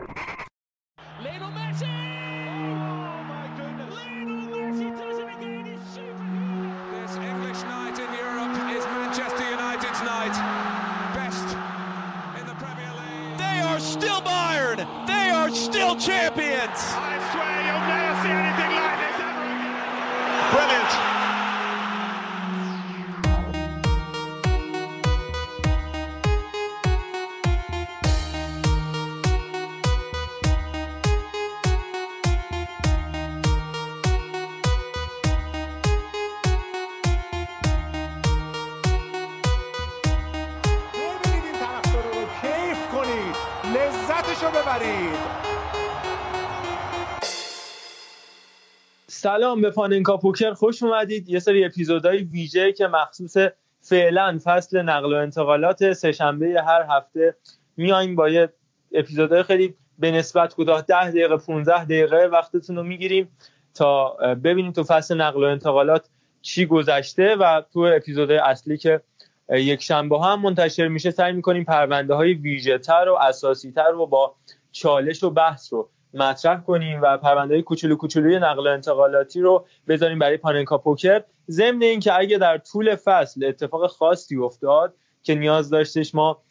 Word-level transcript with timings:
سلام 49.20 49.62
به 49.62 49.70
پاننکا 49.70 50.18
پوکر 50.18 50.54
خوش 50.54 50.84
اومدید. 50.84 51.30
یه 51.30 51.40
سری 51.40 51.66
اپیزودهای 51.66 52.18
ویژه 52.18 52.72
که 52.72 52.88
مخصوص 52.88 53.38
فعلا 53.82 54.40
فصل 54.44 54.82
نقل 54.82 55.14
و 55.14 55.18
انتقالات 55.18 55.94
سهشنبه 55.94 56.64
هر 56.68 56.86
هفته 56.90 57.36
میایم 57.78 58.16
با 58.16 58.30
یه 58.30 58.50
اپیزودهای 58.94 59.44
خیلی 59.44 59.76
به 60.00 60.12
نسبت 60.12 60.56
کوتاه 60.56 60.82
10 60.82 61.10
دقیقه 61.10 61.38
15 61.38 61.86
دقیقه 61.86 62.30
وقتتون 62.32 62.76
رو 62.76 62.84
می‌گیریم 62.84 63.30
تا 63.74 64.10
ببینیم 64.44 64.72
تو 64.72 64.84
فصل 64.84 65.22
نقل 65.22 65.44
و 65.44 65.48
انتقالات 65.48 66.10
چی 66.42 66.66
گذشته 66.66 67.36
و 67.36 67.62
تو 67.74 67.80
اپیزودهای 67.80 68.40
اصلی 68.40 68.78
که 68.78 69.02
یک 69.50 69.82
شنبه 69.82 70.20
هم 70.20 70.42
منتشر 70.42 70.88
میشه 70.88 71.12
سعی 71.12 71.34
می‌کنیم 71.34 71.64
پرونده 71.64 72.14
های 72.14 72.34
ویژه 72.34 72.78
تر 72.78 73.10
و 73.10 73.16
اساسی 73.16 73.72
تر 73.72 73.96
و 73.96 74.06
با 74.06 74.36
چالش 74.72 75.24
و 75.24 75.30
بحث 75.30 75.74
رو 75.74 75.90
مطرح 76.14 76.62
کنیم 76.62 77.02
و 77.02 77.18
پرونده 77.18 77.62
کوچولو 77.62 77.96
کوچولوی 77.96 78.40
نقل 78.40 78.68
و 78.68 78.70
انتقالاتی 78.70 79.42
رو 79.42 79.66
بذاریم 79.88 80.20
برای 80.20 80.38
پاننکا 80.38 80.78
پوکر. 80.78 81.24
ضمن 81.50 81.82
اینکه 81.82 82.20
اگه 82.20 82.38
در 82.38 82.58
طول 82.58 82.96
فصل 82.96 83.46
اتفاق 83.46 83.88
خاصی 83.88 84.38
افتاد 84.38 84.94
که 85.24 85.36
نیاز 85.36 85.70
داشتش 85.70 86.16
ما 86.16 86.42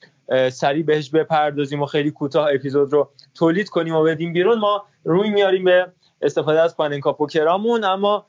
سریع 0.53 0.85
بهش 0.85 1.11
بپردازیم 1.11 1.83
و 1.83 1.87
خیلی 1.87 2.11
کوتاه 2.11 2.49
اپیزود 2.55 2.93
رو 2.93 3.11
تولید 3.35 3.69
کنیم 3.69 3.95
و 3.95 4.03
بدیم 4.03 4.33
بیرون 4.33 4.59
ما 4.59 4.85
روی 5.05 5.31
میاریم 5.31 5.65
به 5.65 5.93
استفاده 6.23 6.61
از 6.61 6.77
پاننکا 6.77 7.13
پوکرامون. 7.13 7.85
اما 7.85 8.27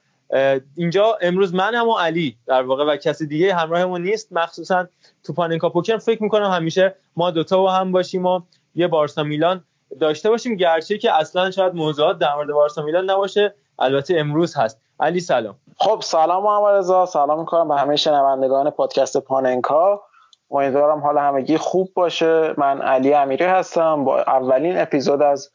اینجا 0.76 1.18
امروز 1.22 1.54
منم 1.54 1.88
و 1.88 1.94
علی 1.94 2.38
در 2.48 2.62
واقع 2.62 2.84
و 2.84 2.98
کسی 2.98 3.28
دیگه 3.28 3.56
همراهمون 3.56 4.02
نیست 4.02 4.34
مخصوصا 4.34 4.88
تو 5.24 5.34
پاننکا 5.34 5.70
پوکر. 5.70 5.98
فکر 5.98 6.24
می‌کنم 6.24 6.52
همیشه 6.52 6.96
ما 7.16 7.32
دوتا 7.32 7.64
و 7.64 7.70
هم 7.70 7.92
باشیم 7.92 8.26
و 8.26 8.42
یه 8.76 8.88
بارسا 8.88 9.24
میلان 9.24 9.64
داشته 10.00 10.30
باشیم. 10.30 10.56
گرچه 10.56 10.98
که 10.98 11.14
اصلا 11.14 11.52
شاید 11.52 11.74
موضوعات 11.74 12.18
در 12.18 12.36
مورد 12.36 12.52
بارسا 12.52 12.82
میلان 12.82 13.10
نباشه. 13.10 13.56
البته 13.80 14.16
امروز 14.18 14.58
هست. 14.58 14.82
علی 15.00 15.20
سلام. 15.20 15.56
خب 15.78 16.00
سلام 16.04 16.44
محمد 16.44 16.76
رضا. 16.76 17.06
سلام 17.06 17.40
می‌کنم 17.40 17.68
به 17.68 17.76
همه 17.76 17.96
شنوندگان 17.96 18.70
پادکست 18.70 19.18
پاننکا. 19.18 20.04
امیدوارم 20.52 21.00
حال 21.00 21.18
همگی 21.18 21.58
خوب 21.58 21.90
باشه. 21.94 22.54
من 22.58 22.82
علی 22.82 23.14
امیری 23.14 23.46
هستم. 23.46 24.06
با 24.06 24.22
اولین 24.22 24.78
اپیزود 24.78 25.22
از 25.22 25.52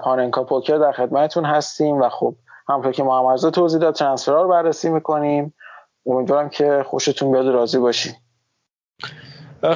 پاننکا 0.00 0.44
پوکر 0.44 0.76
در 0.76 0.92
خدمتتون 0.92 1.44
هستیم 1.44 2.00
و 2.00 2.08
خب 2.08 2.34
همونطور 2.68 2.92
که 2.92 3.02
محمد 3.02 3.32
رضا 3.32 3.50
توضیح 3.50 3.80
داد 3.80 3.94
ترانسفرها 3.94 4.42
رو 4.42 4.48
بررسی 4.48 4.90
می‌کنیم. 4.90 5.54
امیدوارم 6.06 6.48
که 6.48 6.84
خوشتون 6.86 7.32
بیاد 7.32 7.48
راضی 7.48 7.78
باشیم 7.78 8.16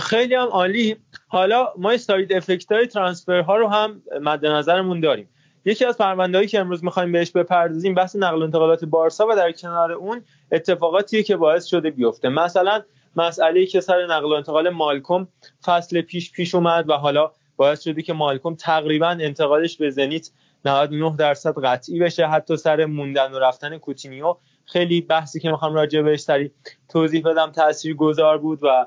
خیلی 0.01 0.35
هم 0.35 0.49
عالی. 0.49 0.97
حالا 1.33 1.73
ما 1.77 1.97
ساید 1.97 2.33
افکت 2.33 2.73
های 2.73 2.87
ترانسفر 2.87 3.41
ها 3.41 3.57
رو 3.57 3.69
هم 3.69 4.03
مد 4.21 4.47
نظرمون 4.47 5.01
داریم. 5.01 5.29
یکی 5.65 5.85
از 5.85 5.99
پروندهایی 5.99 6.49
که 6.49 6.61
امروز 6.61 6.85
می‌خوایم 6.85 7.13
بهش 7.13 7.31
بپردازیم 7.31 7.95
بحث 7.95 8.17
نقل 8.17 8.39
و 8.41 8.43
انتقالات 8.43 8.85
بارسا 8.85 9.27
و 9.31 9.37
در 9.37 9.53
کنار 9.53 9.93
اون 9.93 10.25
اتفاقاتی 10.53 11.23
که 11.23 11.37
باعث 11.37 11.65
شده 11.65 11.91
بیفته. 11.91 12.29
مثلا 12.29 12.83
مسئله 13.17 13.67
که 13.67 13.81
سر 13.81 14.07
نقل 14.07 14.25
و 14.25 14.33
انتقال 14.33 14.69
مالکوم 14.69 15.29
فصل 15.65 16.01
پیش 16.01 16.33
پیش 16.33 16.55
اومد 16.55 16.91
و 16.91 16.93
حالا 16.93 17.31
باعث 17.57 17.83
شده 17.83 18.03
که 18.03 18.13
مالکوم 18.13 18.55
تقریبا 18.55 19.09
انتقالش 19.09 19.77
به 19.77 19.91
زنیت 19.91 20.31
99 20.65 21.17
درصد 21.17 21.55
قطعی 21.65 22.01
بشه. 22.01 22.27
حتی 22.27 22.57
سر 22.57 22.85
موندن 22.85 23.33
و 23.33 23.39
رفتن 23.39 23.79
کوتینیو 23.79 24.37
خیلی 24.65 25.01
بحثی 25.01 25.41
که 25.41 25.51
می‌خوام 25.51 25.75
راجع 25.75 26.03
بهش 26.03 26.21
سری 26.21 26.51
توضیح 26.89 27.23
بدم 27.23 27.51
تاثیر 27.51 27.95
گذار 27.95 28.39
بود 28.39 28.59
و 28.63 28.87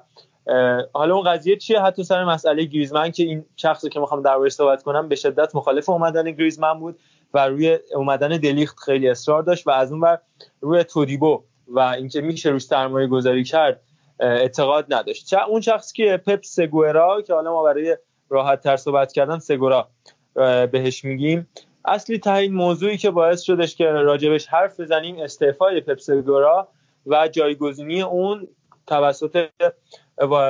حالا 0.94 1.16
اون 1.16 1.23
قضیه 1.23 1.56
چیه؟ 1.56 1.81
حتی 1.81 2.03
سر 2.03 2.23
مسئله 2.23 2.63
گریزمن 2.63 3.11
که 3.11 3.23
این 3.23 3.45
شخصی 3.56 3.89
که 3.89 4.00
می‌خوام 4.00 4.22
دربارش 4.22 4.51
صحبت 4.51 4.83
کنم 4.83 5.09
به 5.09 5.16
شدت 5.16 5.56
مخالف 5.56 5.89
اومدن 5.89 6.31
گریزمن 6.31 6.79
بود 6.79 7.00
و 7.33 7.47
روی 7.47 7.79
اومدن 7.95 8.29
دلیخت 8.29 8.79
خیلی 8.79 9.09
اصرار 9.09 9.44
داشت 9.44 9.67
و 9.67 9.72
از 9.72 9.91
اون 9.91 10.01
بر 10.01 10.19
روی 10.61 10.84
تودیبو 10.84 11.44
و 11.67 11.79
اینکه 11.79 12.22
میشه 12.22 12.50
روش 12.50 12.63
سرمایه 12.63 13.07
گذاری 13.07 13.44
کرد 13.44 13.81
اعتقاد 14.19 14.94
نداشت. 14.94 15.25
چه 15.25 15.47
اون 15.47 15.61
شخص 15.61 15.94
که 15.94 16.22
پپ 16.28 16.39
سگورا 16.44 17.22
که 17.22 17.34
حالا 17.34 17.53
ما 17.53 17.63
برای 17.63 17.97
راحت 18.29 18.61
تر 18.61 18.78
صحبت 18.78 19.11
کردن 19.13 19.39
سگورا 19.39 19.89
بهش 20.72 21.05
میگیم. 21.05 21.47
اصلی 21.85 22.17
ترین 22.17 22.53
موضوعی 22.53 22.97
که 22.97 23.11
باعث 23.11 23.41
شدش 23.41 23.75
که 23.75 23.85
راجبش 23.85 24.47
حرف 24.47 24.79
بزنیم 24.79 25.19
استعفای 25.19 25.81
پپ 25.81 25.97
سگورا 25.97 26.67
و 27.07 27.28
جایگزینی 27.28 28.01
اون 28.01 28.47
توسط 28.88 29.47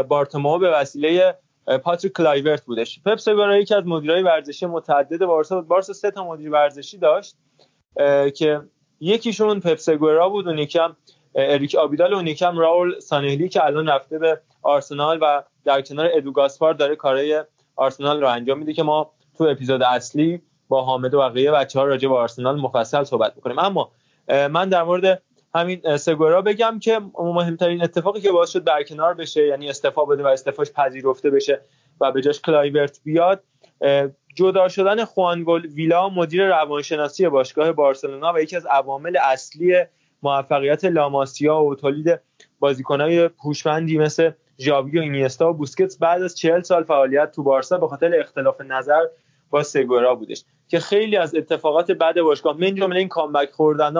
بارتومئو 0.07 0.59
به 0.59 0.69
وسیله 0.69 1.35
پاتریک 1.83 2.13
کلایورت 2.13 2.65
بودش. 2.65 2.99
پپ 3.05 3.15
سگورا 3.15 3.57
یکی 3.57 3.75
از 3.75 3.83
مدیرای 3.85 4.23
ورزشی 4.23 4.65
متعدد 4.65 5.25
بارسا 5.25 5.55
بود. 5.55 5.67
بارسا 5.67 5.93
سه 5.93 6.11
تا 6.11 6.27
مدیر 6.27 6.51
ورزشی 6.51 6.97
داشت 6.97 7.35
که 8.35 8.61
یکیشون 8.99 9.59
پپ 9.59 9.75
سگورا 9.75 10.29
بود 10.29 10.47
اون 10.47 10.57
یکم 10.57 10.95
اریک 11.35 11.75
آبیدال 11.75 12.13
و 12.13 12.27
یکم 12.27 12.57
راول 12.57 12.99
سانهلی 12.99 13.49
که 13.49 13.65
الان 13.65 13.89
رفته 13.89 14.19
به 14.19 14.41
آرسنال 14.61 15.19
و 15.21 15.43
در 15.63 15.81
کنار 15.81 16.09
ادو 16.13 16.31
گاسپار 16.31 16.73
داره 16.73 16.95
کارهای 16.95 17.43
آرسنال 17.75 18.21
رو 18.21 18.29
انجام 18.29 18.59
میده 18.59 18.73
که 18.73 18.83
ما 18.83 19.11
تو 19.37 19.43
اپیزود 19.43 19.83
اصلی 19.83 20.41
با 20.67 20.81
حامد 20.81 21.13
و 21.13 21.19
بقیه 21.19 21.51
بچه 21.51 21.79
ها 21.79 21.85
راجع 21.85 22.09
به 22.09 22.15
آرسنال 22.15 22.59
مفصل 22.59 23.03
صحبت 23.03 23.35
می‌کنیم 23.35 23.59
اما 23.59 23.91
من 24.27 24.69
در 24.69 24.83
مورد 24.83 25.21
همین 25.55 25.97
سگورا 25.97 26.41
بگم 26.41 26.79
که 26.79 27.01
مهمترین 27.19 27.83
اتفاقی 27.83 28.21
که 28.21 28.31
باعث 28.31 28.49
شد 28.49 28.63
برکنار 28.63 29.13
بشه 29.13 29.47
یعنی 29.47 29.69
استعفا 29.69 30.05
بده 30.05 30.23
و 30.23 30.27
استعفاش 30.27 30.71
پذیرفته 30.71 31.29
بشه 31.29 31.61
و 32.01 32.11
به 32.11 32.21
جاش 32.21 32.41
کلایورت 32.41 32.99
بیاد 33.03 33.43
جدا 34.35 34.67
شدن 34.67 35.05
خوانگل 35.05 35.65
ویلا 35.65 36.09
مدیر 36.09 36.47
روانشناسی 36.47 37.29
باشگاه 37.29 37.71
بارسلونا 37.71 38.33
و 38.33 38.39
یکی 38.39 38.55
از 38.55 38.65
عوامل 38.65 39.17
اصلی 39.17 39.75
موفقیت 40.23 40.85
لاماسیا 40.85 41.63
و 41.63 41.75
تولید 41.75 42.19
بازیکنهای 42.59 43.29
هوشمندی 43.39 43.97
مثل 43.97 44.31
ژاوی 44.59 44.99
و 44.99 45.01
اینیستا 45.01 45.49
و 45.49 45.53
بوسکتس 45.53 45.97
بعد 45.97 46.21
از 46.21 46.37
چهل 46.37 46.61
سال 46.61 46.83
فعالیت 46.83 47.31
تو 47.31 47.43
بارسا 47.43 47.77
به 47.77 47.87
خاطر 47.87 48.19
اختلاف 48.19 48.61
نظر 48.61 49.01
با 49.49 49.63
سگورا 49.63 50.15
بودش. 50.15 50.43
که 50.67 50.79
خیلی 50.79 51.17
از 51.17 51.35
اتفاقات 51.35 51.91
بعد 51.91 52.21
باشگاه 52.21 52.57
من 52.57 52.75
جمله 52.75 52.99
این 52.99 53.07
کامبک 53.07 53.51
خوردن 53.51 53.97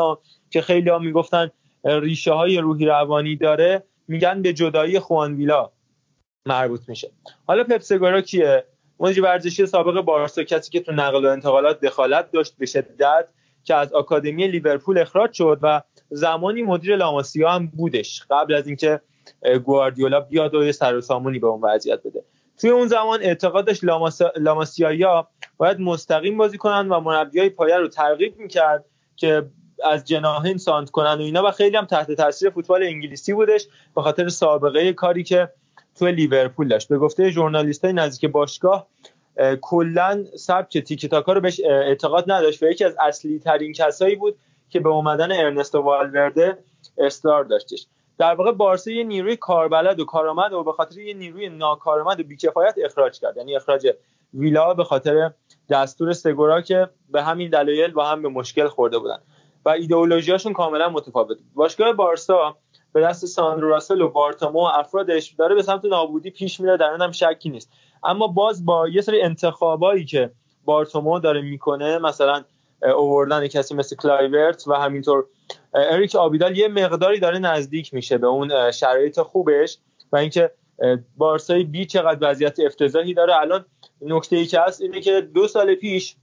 که 0.55 0.61
خیلی 0.61 0.89
ها 0.89 0.99
می‌گفتن 0.99 1.51
ریشه 1.83 2.33
های 2.33 2.57
روحی 2.57 2.85
روانی 2.85 3.35
داره 3.35 3.83
میگن 4.07 4.41
به 4.41 4.53
جدایی 4.53 4.99
خوان 4.99 5.35
ویلا 5.35 5.71
مربوط 6.45 6.89
میشه. 6.89 7.11
حالا 7.47 7.63
پپسگورا 7.63 8.21
کیه؟ 8.21 8.63
مدیر 8.99 9.23
ورزشی 9.23 9.65
سابق 9.65 10.01
بارسا 10.01 10.43
کسی 10.43 10.71
که 10.71 10.79
تو 10.79 10.91
نقل 10.91 11.25
و 11.25 11.29
انتقالات 11.29 11.79
دخالت 11.79 12.31
داشت 12.31 12.57
به 12.57 12.65
شدت 12.65 13.27
که 13.63 13.75
از 13.75 13.93
آکادمی 13.93 14.47
لیورپول 14.47 14.97
اخراج 14.97 15.33
شد 15.33 15.59
و 15.61 15.81
زمانی 16.09 16.63
مدیر 16.63 16.95
لاماسیا 16.95 17.51
هم 17.51 17.67
بودش. 17.67 18.23
قبل 18.29 18.53
از 18.53 18.67
اینکه 18.67 19.01
گواردیولا 19.63 20.19
بیاد 20.19 20.55
و 20.55 20.63
یه 20.63 20.71
سر 20.71 20.95
و 20.95 21.01
سامونی 21.01 21.39
به 21.39 21.47
اون 21.47 21.61
وضعیت 21.61 21.99
بده. 22.05 22.23
توی 22.57 22.69
اون 22.69 22.87
زمان 22.87 23.21
اعتقاد 23.21 23.65
داشت 23.67 23.83
لاماسیایا 24.37 25.27
باید 25.57 25.79
مستقیم 25.79 26.37
بازی 26.37 26.57
کنن 26.57 26.89
و 26.89 26.99
مربیای 26.99 27.49
پایه 27.49 27.77
رو 27.77 27.87
ترغیب 27.87 28.37
می‌کرد 28.37 28.85
که 29.15 29.45
از 29.83 30.05
جناهین 30.05 30.57
سانت 30.57 30.89
کنن 30.89 31.13
و 31.13 31.21
اینا 31.21 31.43
و 31.47 31.51
خیلی 31.51 31.77
هم 31.77 31.85
تحت 31.85 32.11
تاثیر 32.11 32.49
فوتبال 32.49 32.83
انگلیسی 32.83 33.33
بودش 33.33 33.67
به 33.95 34.01
خاطر 34.01 34.29
سابقه 34.29 34.93
کاری 34.93 35.23
که 35.23 35.49
توی 35.99 36.11
لیورپول 36.11 36.67
داشت. 36.67 36.87
به 36.87 36.97
گفته 36.97 37.29
ژورنالیست 37.29 37.85
های 37.85 37.93
نزدیک 37.93 38.31
باشگاه 38.31 38.87
کلا 39.61 40.23
سبک 40.37 40.77
تیکی 40.77 41.07
تاکا 41.07 41.33
رو 41.33 41.41
بهش 41.41 41.61
اعتقاد 41.65 42.31
نداشت 42.31 42.63
و 42.63 42.65
یکی 42.65 42.83
از 42.83 42.95
اصلی 42.99 43.39
ترین 43.39 43.73
کسایی 43.73 44.15
بود 44.15 44.35
که 44.69 44.79
به 44.79 44.89
اومدن 44.89 45.31
ارنستو 45.31 45.81
والورده 45.81 46.57
اصرار 46.97 47.43
داشتش. 47.43 47.87
در 48.17 48.33
واقع 48.33 48.51
بارسا 48.51 48.91
یه 48.91 49.03
نیروی 49.03 49.35
کاربلد 49.35 49.99
و 49.99 50.05
کارآمد 50.05 50.53
و 50.53 50.63
به 50.63 50.71
خاطر 50.71 50.99
یه 50.99 51.13
نیروی 51.13 51.49
ناکارآمد 51.49 52.19
و 52.19 52.23
بیکفایت 52.23 52.75
اخراج 52.85 53.19
کرد. 53.19 53.37
یعنی 53.37 53.55
اخراج 53.55 53.87
ویلا 54.33 54.73
به 54.73 54.83
خاطر 54.83 55.31
دستور 55.69 56.13
سگورا 56.13 56.61
که 56.61 56.89
به 57.09 57.23
همین 57.23 57.49
دلایل 57.49 57.91
با 57.91 58.05
هم 58.05 58.21
به 58.21 58.29
مشکل 58.29 58.67
خورده 58.67 58.97
بودن. 58.97 59.17
و 59.65 59.69
ایدئولوژیاشون 59.69 60.53
کاملا 60.53 60.89
متفاوت. 60.89 61.37
باشگاه 61.55 61.93
بارسا 61.93 62.57
به 62.93 63.01
دست 63.01 63.25
ساندرو 63.25 63.69
راسل 63.69 64.01
و 64.01 64.09
بارتامو 64.09 64.59
و 64.59 64.63
افرادش 64.73 65.31
داره 65.31 65.55
به 65.55 65.61
سمت 65.61 65.85
نابودی 65.85 66.29
پیش 66.29 66.59
میره 66.59 66.77
در 66.77 66.97
هم 67.01 67.11
شکی 67.11 67.49
نیست. 67.49 67.71
اما 68.03 68.27
باز 68.27 68.65
با 68.65 68.87
یه 68.87 69.01
سری 69.01 69.21
انتخابایی 69.21 70.05
که 70.05 70.31
بارتومئو 70.65 71.19
داره 71.19 71.41
می‌کنه 71.41 71.97
مثلا 71.97 72.43
اووردن 72.81 73.47
کسی 73.47 73.75
مثل 73.75 73.95
کلایورت 73.95 74.67
و 74.67 74.73
همینطور 74.73 75.25
اریک 75.73 76.15
آبیدال 76.15 76.57
یه 76.57 76.67
مقداری 76.67 77.19
داره 77.19 77.39
نزدیک 77.39 77.93
میشه 77.93 78.17
به 78.17 78.27
اون 78.27 78.71
شرایط 78.71 79.19
خوبش 79.19 79.77
و 80.11 80.17
اینکه 80.17 80.51
بارسای 81.17 81.63
بی 81.63 81.85
چقدر 81.85 82.17
وضعیت 82.21 82.59
افتضاحی 82.59 83.13
داره. 83.13 83.35
الان 83.35 83.65
نکته 84.01 84.35
ای 84.35 84.45
که 84.45 84.59
هست 84.59 84.81
اینه 84.81 85.01
که 85.01 85.21
دو 85.21 85.47
سال 85.47 85.75
پیش 85.75 86.15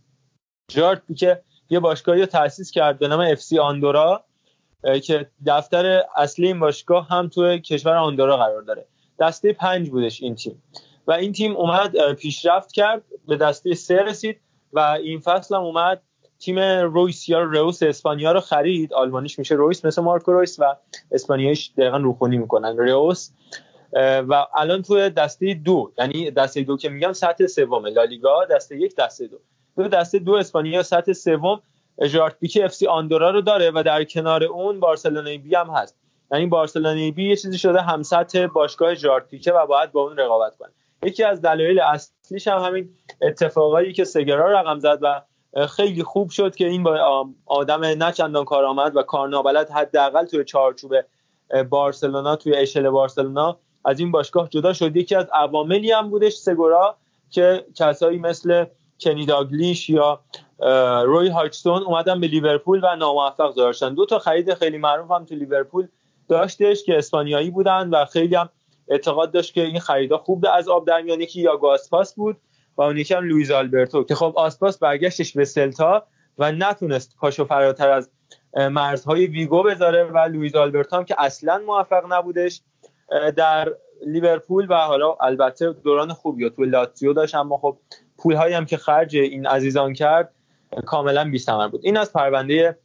جرارد 0.68 1.02
پیکه 1.16 1.42
یه 1.70 1.80
باشگاهی 1.80 2.20
رو 2.20 2.26
تأسیس 2.26 2.70
کرد 2.70 2.98
به 2.98 3.08
نام 3.08 3.20
اف 3.20 3.40
سی 3.40 3.58
آندورا 3.58 4.24
که 5.02 5.26
دفتر 5.46 6.02
اصلی 6.16 6.46
این 6.46 6.60
باشگاه 6.60 7.08
هم 7.08 7.28
توی 7.28 7.60
کشور 7.60 7.96
آندورا 7.96 8.36
قرار 8.36 8.62
داره. 8.62 8.86
دسته 9.20 9.52
پنج 9.52 9.90
بودش 9.90 10.22
این 10.22 10.34
تیم. 10.34 10.62
و 11.06 11.12
این 11.12 11.32
تیم 11.32 11.56
اومد 11.56 12.12
پیشرفت 12.12 12.72
کرد 12.72 13.02
به 13.28 13.36
دسته 13.36 13.74
سه 13.74 14.02
رسید 14.02 14.40
و 14.72 14.80
این 14.80 15.20
فصل 15.20 15.54
هم 15.54 15.62
اومد 15.62 16.02
تیم 16.38 16.58
رویس 16.58 17.28
یا 17.28 17.40
روس 17.40 17.82
اسپانیا 17.82 18.32
رو 18.32 18.40
خرید. 18.40 18.94
آلمانیش 18.94 19.38
میشه 19.38 19.54
رویس 19.54 19.84
مثل 19.84 20.02
مارکو 20.02 20.32
رویس 20.32 20.60
و 20.60 20.76
اسپانیایش 21.12 21.72
دقیقا 21.78 21.96
روخونی 21.96 22.38
می‌کنن. 22.38 22.76
روس 22.76 23.30
و 24.28 24.46
الان 24.54 24.82
توی 24.82 25.10
دسته 25.10 25.54
دو. 25.54 25.92
یعنی 25.98 26.30
دسته 26.30 26.62
دو 26.62 26.76
که 26.76 26.88
میگم 26.88 27.12
سطح 27.12 27.46
سوم 27.46 27.86
لالیگا 27.86 28.44
دسته 28.44 28.76
یک 28.76 28.96
دسته 28.96 29.26
دو. 29.26 29.38
تو 29.76 29.88
دسته 29.88 30.18
دو 30.18 30.32
اسپانیا 30.32 30.82
سطح 30.82 31.12
سوم 31.12 31.60
ژرارد 32.04 32.36
پیکه 32.40 32.58
اف 32.64 32.74
سی 32.74 32.86
آندورا 32.86 33.30
رو 33.30 33.40
داره 33.40 33.70
و 33.74 33.82
در 33.86 34.04
کنار 34.04 34.44
اون 34.44 34.80
بارسلونای 34.80 35.38
بی 35.38 35.54
هم 35.54 35.70
هست. 35.70 35.96
یعنی 36.32 36.46
بارسلونای 36.46 37.10
بی 37.10 37.28
یه 37.28 37.36
چیزی 37.36 37.58
شده 37.58 37.80
هم 37.80 38.02
سطح 38.02 38.46
باشگاه 38.46 38.94
ژارت 38.94 39.48
و 39.48 39.66
باید 39.66 39.92
با 39.92 40.02
اون 40.02 40.16
رقابت 40.16 40.56
کنه. 40.56 40.70
یکی 41.02 41.24
از 41.24 41.42
دلایل 41.42 41.80
اصلیش 41.80 42.48
هم 42.48 42.58
همین 42.58 42.90
اتفاقایی 43.22 43.92
که 43.92 44.04
سگرا 44.04 44.60
رقم 44.60 44.78
زد 44.78 44.98
و 45.02 45.22
خیلی 45.66 46.02
خوب 46.02 46.30
شد 46.30 46.56
که 46.56 46.66
این 46.66 46.82
با 46.82 47.26
آدم 47.46 47.84
نه 47.84 48.12
چندان 48.12 48.44
کارآمد 48.44 48.96
و 48.96 49.02
کارنابلد 49.02 49.70
حداقل 49.70 50.24
توی 50.24 50.44
چارچوب 50.44 50.94
بارسلونا 51.68 52.36
توی 52.36 52.56
اشل 52.56 52.90
بارسلونا 52.90 53.58
از 53.84 54.00
این 54.00 54.10
باشگاه 54.10 54.48
جدا 54.48 54.72
شد. 54.72 54.96
یکی 54.96 55.14
از 55.14 55.26
عواملی 55.32 55.92
هم 55.92 56.10
بودش 56.10 56.32
سگورا 56.32 56.96
که 57.30 57.64
کسایی 57.74 58.18
مثل 58.18 58.64
کنی 59.04 59.26
داگلیش 59.26 59.90
یا 59.90 60.20
روی 61.04 61.28
هاچستون 61.28 61.82
اومدن 61.82 62.20
به 62.20 62.26
لیورپول 62.26 62.80
و 62.82 62.96
ناموفق 62.96 63.52
ظاهر 63.54 63.90
دو 63.90 64.06
تا 64.06 64.18
خرید 64.18 64.54
خیلی 64.54 64.78
معروف 64.78 65.10
هم 65.10 65.24
تو 65.24 65.34
لیورپول 65.34 65.88
داشتش 66.28 66.84
که 66.84 66.98
اسپانیایی 66.98 67.50
بودن 67.50 67.90
و 67.90 68.04
خیلی 68.04 68.34
هم 68.34 68.48
اعتقاد 68.88 69.32
داشت 69.32 69.54
که 69.54 69.62
این 69.62 69.80
خریدا 69.80 70.18
خوب 70.18 70.46
از 70.54 70.68
آب 70.68 70.86
در 70.86 71.02
میان 71.02 71.20
یکی 71.20 71.40
یا 71.40 71.60
آسپاس 71.62 72.14
بود 72.14 72.36
و 72.76 72.82
اون 72.82 72.98
یکی 72.98 73.14
هم 73.14 73.24
لویز 73.24 73.50
آلبرتو 73.50 74.04
که 74.04 74.14
خب 74.14 74.32
آسپاس 74.36 74.78
برگشتش 74.78 75.32
به 75.36 75.44
سلتا 75.44 76.06
و 76.38 76.52
نتونست 76.52 77.16
پاشو 77.20 77.44
فراتر 77.44 77.90
از 77.90 78.10
مرزهای 78.54 79.26
ویگو 79.26 79.62
بذاره 79.62 80.04
و 80.04 80.18
لویز 80.18 80.56
آلبرتو 80.56 80.96
هم 80.96 81.04
که 81.04 81.14
اصلا 81.18 81.62
موفق 81.66 82.12
نبودش 82.12 82.60
در 83.36 83.72
لیورپول 84.06 84.66
و 84.70 84.74
حالا 84.74 85.16
البته 85.20 85.72
دوران 85.72 86.12
خوبی 86.12 86.50
تو 86.50 86.64
لاتزیو 86.64 87.12
داشت 87.12 87.34
اما 87.34 87.56
خب 87.56 87.78
پول 88.22 88.34
هایی 88.34 88.54
هم 88.54 88.66
که 88.66 88.76
خرج 88.76 89.16
این 89.16 89.46
عزیزان 89.46 89.92
کرد 89.92 90.32
کاملا 90.86 91.30
بی 91.30 91.44
بود. 91.70 91.80
این 91.84 91.96
از 91.96 92.12
پرونده 92.12 92.78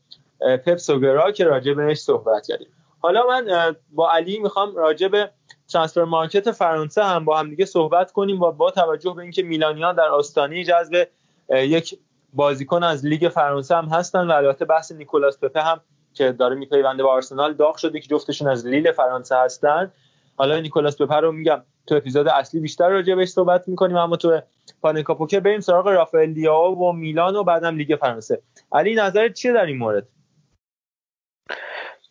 سوگرا 0.78 1.32
که 1.32 1.44
راجع 1.44 1.74
بهش 1.74 1.98
صحبت 1.98 2.48
کردیم. 2.48 2.68
حالا 3.00 3.28
من 3.28 3.76
با 3.92 4.12
علی 4.12 4.40
می‌خوام 4.40 4.76
راجع 4.76 5.08
به 5.08 5.30
ترانسفر 5.68 6.04
مارکت 6.04 6.52
فرانسه 6.52 7.04
هم 7.04 7.26
با 7.26 7.40
هم 7.40 7.50
دیگه 7.50 7.66
صحبت 7.66 8.12
کنیم 8.12 8.42
و 8.42 8.52
با 8.52 8.72
توجه 8.72 9.14
به 9.14 9.22
اینکه 9.22 9.44
میلانیان 9.44 9.96
در 9.96 10.08
آستانه 10.08 10.64
جذب 10.64 11.08
یک 11.50 12.00
بازیکن 12.34 12.84
از 12.84 13.06
لیگ 13.06 13.30
فرانسه 13.30 13.76
هم 13.76 13.86
هستن 13.86 14.28
و 14.28 14.32
البته 14.32 14.66
بحث 14.66 14.92
نیکولاس 14.92 15.40
پپه 15.40 15.62
هم 15.62 15.82
که 16.14 16.32
داره 16.32 16.56
میپیونده 16.56 17.04
به 17.04 17.10
آرسنال 17.10 17.54
داغ 17.54 17.78
شده 17.78 18.00
که 18.00 18.08
جفتشون 18.08 18.48
از 18.48 18.68
لیل 18.68 18.92
فرانسه 18.92 19.36
هستن. 19.38 19.92
حالا 20.36 20.60
نیکولاس 20.60 21.02
پپه 21.02 21.16
رو 21.16 21.32
میگم. 21.32 21.64
تو 21.88 21.96
اپیزود 21.96 22.28
اصلی 22.28 22.60
بیشتر 22.60 22.90
راجع 22.90 23.16
بهش 23.16 23.30
صحبت 23.30 23.68
می‌کنیم 23.68 23.98
اما 23.98 24.16
تو 24.16 24.42
پاننکا 24.82 25.16
پوکر 25.16 25.40
بریم 25.40 25.60
سراغ 25.60 25.88
رافائل 25.88 26.30
لیاو 26.30 26.80
و 26.80 26.92
میلان 26.92 27.36
و 27.36 27.44
بعدم 27.44 27.76
لیگ 27.76 27.98
فرانسه. 28.02 28.42
علی 28.72 28.96
نظرت 28.96 29.34
چیه 29.34 29.54
در 29.54 29.66
این 29.66 29.78
مورد؟ 29.78 30.08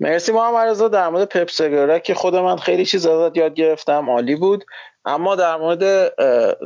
مرسی 0.01 0.33
محمد 0.33 0.69
رضا. 0.69 0.89
در 0.89 1.09
مورد 1.09 1.29
پپ 1.29 1.51
سگورا 1.51 1.99
که 1.99 2.15
خود 2.15 2.37
من 2.37 2.57
خیلی 2.57 2.85
چیز 2.85 3.07
ازت 3.07 3.37
یاد 3.37 3.55
گرفتم 3.55 4.11
عالی 4.11 4.37
بود. 4.37 4.65
اما 5.05 5.37
در 5.37 5.57
مورد 5.57 6.15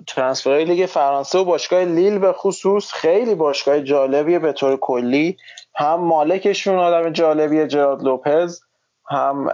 ترانسفر 0.06 0.50
لیگ 0.50 0.86
فرانسه 0.86 1.38
و 1.38 1.44
باشگاه 1.44 1.84
لیل 1.84 2.18
به 2.18 2.32
خصوص 2.32 2.92
خیلی 2.92 3.34
باشگاه 3.34 3.80
جالبیه 3.80 4.38
به 4.38 4.52
طور 4.52 4.76
کلی. 4.76 5.36
هم 5.74 6.00
مالکشون 6.00 6.78
آدم 6.78 7.10
جالبیه 7.10 7.66
جراد 7.66 8.02
لوپز. 8.02 8.60
هم 9.06 9.50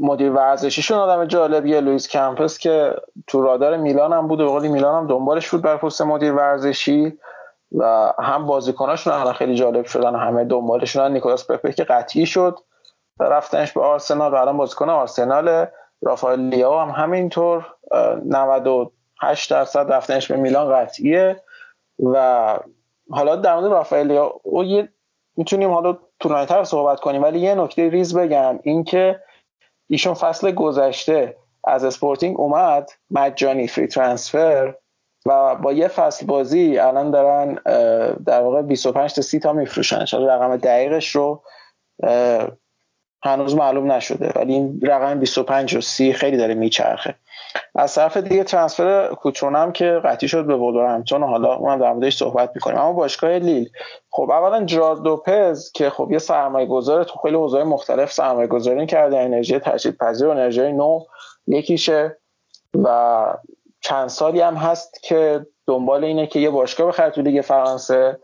مدیر 0.00 0.32
ورزشیشون 0.32 0.98
آدم 0.98 1.24
جالبیه 1.24 1.80
لوئیس 1.80 2.08
کمپس 2.08 2.58
که 2.58 2.94
تو 3.26 3.42
رادار 3.42 3.76
میلان 3.76 4.12
هم 4.12 4.28
بود 4.28 4.40
و 4.40 4.48
قولی 4.48 4.68
میلان 4.68 4.94
هم 5.02 5.06
دنبالش 5.06 5.50
بود 5.50 5.62
بر 5.62 5.76
پست 5.76 6.02
مدیر 6.02 6.32
ورزشی 6.32 7.18
و 7.72 8.12
هم 8.18 8.46
بازیکناشون 8.46 9.12
الان 9.12 9.32
خیلی 9.32 9.54
جالب 9.54 9.84
شدن 9.84 10.14
و 10.14 10.18
همه 10.18 10.44
دنبالشون 10.44 11.12
نیکولاس 11.12 11.50
پپه 11.50 11.72
که 11.72 11.84
قطعی 11.84 12.26
شد 12.26 12.58
رفتنش 13.20 13.72
به 13.72 13.80
آرسنال 13.80 14.32
و 14.32 14.34
الان 14.34 14.56
بازیکن 14.56 14.88
آرسنال 14.88 15.66
رافائل 16.02 16.40
لیاو 16.40 16.78
هم 16.78 17.04
همینطور 17.04 17.66
98 18.24 19.50
درصد 19.50 19.92
رفتنش 19.92 20.30
به 20.32 20.36
میلان 20.36 20.72
قطعیه 20.72 21.42
و 21.98 22.58
حالا 23.10 23.36
در 23.36 23.54
مورد 23.54 23.72
رافائل 23.72 24.06
لیاو 24.06 24.64
یه 24.64 24.88
می‌تونیم 25.36 25.70
حالا 25.70 25.98
طولانی‌تر 26.20 26.64
صحبت 26.64 27.00
کنیم 27.00 27.22
ولی 27.22 27.40
یه 27.40 27.54
نکته 27.54 27.88
ریز 27.88 28.16
بگم 28.16 28.58
اینکه 28.62 29.20
ایشون 29.88 30.14
فصل 30.14 30.50
گذشته 30.50 31.36
از 31.64 31.84
اسپورتینگ 31.84 32.40
اومد 32.40 32.90
مجانی 33.10 33.68
free 33.68 33.86
transfer 33.86 34.74
و 35.26 35.54
با 35.54 35.72
یه 35.72 35.88
فصل 35.88 36.26
بازی 36.26 36.78
الان 36.78 37.10
دارن 37.10 37.54
در 38.26 38.42
واقع 38.42 38.62
25 38.62 39.14
تا 39.14 39.22
30 39.22 39.38
تا 39.38 39.52
میفروشن. 39.52 40.04
شاید 40.04 40.28
رقم 40.28 40.56
دقیقش 40.56 41.16
رو 41.16 41.42
هنوز 43.22 43.54
معلوم 43.54 43.92
نشده 43.92 44.32
ولی 44.36 44.52
این 44.52 44.80
رقم 44.82 45.18
25 45.18 45.76
و 45.76 45.80
30 45.80 46.12
خیلی 46.12 46.36
داره 46.36 46.54
میچرخه. 46.54 47.14
از 47.74 47.94
طرف 47.94 48.16
دیگه 48.16 48.44
transfer 48.44 49.14
کوترون 49.14 49.72
که 49.72 50.00
قطعی 50.04 50.28
شد 50.28 50.46
به 50.46 50.56
ولورهمپتون 50.56 51.22
حالا 51.22 51.54
اونم 51.54 51.78
در 51.78 51.92
موردش 51.92 52.16
صحبت 52.16 52.50
می‌کنیم. 52.54 52.78
اما 52.78 52.92
باشگاه 52.92 53.30
لیل. 53.30 53.68
خب 54.10 54.30
اولا 54.30 54.64
جرارد 54.64 55.02
دوپز 55.02 55.72
که 55.72 55.90
خب 55.90 56.08
یه 56.10 56.18
سرمایه 56.18 56.66
گذاره 56.66 57.04
تو 57.04 57.18
خیلی 57.18 57.36
حوزه‌های 57.36 57.66
مختلف 57.66 58.12
سرمایه 58.12 58.46
گذاری 58.46 58.86
کرده 58.86 59.18
انرژی 59.18 59.58
تجدید 59.58 59.98
پذیر 59.98 60.26
و 60.26 60.30
انرژی 60.30 60.72
نو 60.72 61.00
یکیشه 61.46 62.18
و 62.84 63.26
چند 63.80 64.08
سالی 64.08 64.40
هم 64.40 64.54
هست 64.54 65.02
که 65.02 65.46
دنبال 65.66 66.04
اینه 66.04 66.26
که 66.26 66.40
یه 66.40 66.50
باشگاه 66.50 66.88
بخره 66.88 67.10
تو 67.10 67.22
لیگ 67.22 67.40
فرانسه. 67.40 68.18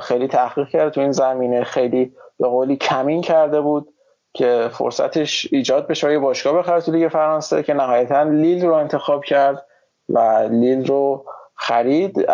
خیلی 0.00 0.28
تحقیق 0.28 0.68
کرده 0.68 0.90
تو 0.90 1.00
این 1.00 1.12
زمینه 1.12 1.64
خیلی 1.64 2.12
به 2.38 2.48
قولی 2.48 2.76
کمین 2.76 3.22
کرده 3.22 3.60
بود. 3.60 3.88
که 4.34 4.68
فرصتش 4.72 5.48
ایجاد 5.52 5.86
بشه 5.86 6.12
یه 6.12 6.18
باشگاه 6.18 6.58
بخره 6.58 6.80
تو 6.80 6.92
لیگ 6.92 7.08
فرانسه 7.08 7.62
که 7.62 7.74
نهایتا 7.74 8.22
لیل 8.22 8.66
رو 8.66 8.74
انتخاب 8.74 9.24
کرد 9.24 9.66
و 10.08 10.48
لیل 10.50 10.86
رو 10.86 11.24
خرید. 11.54 12.24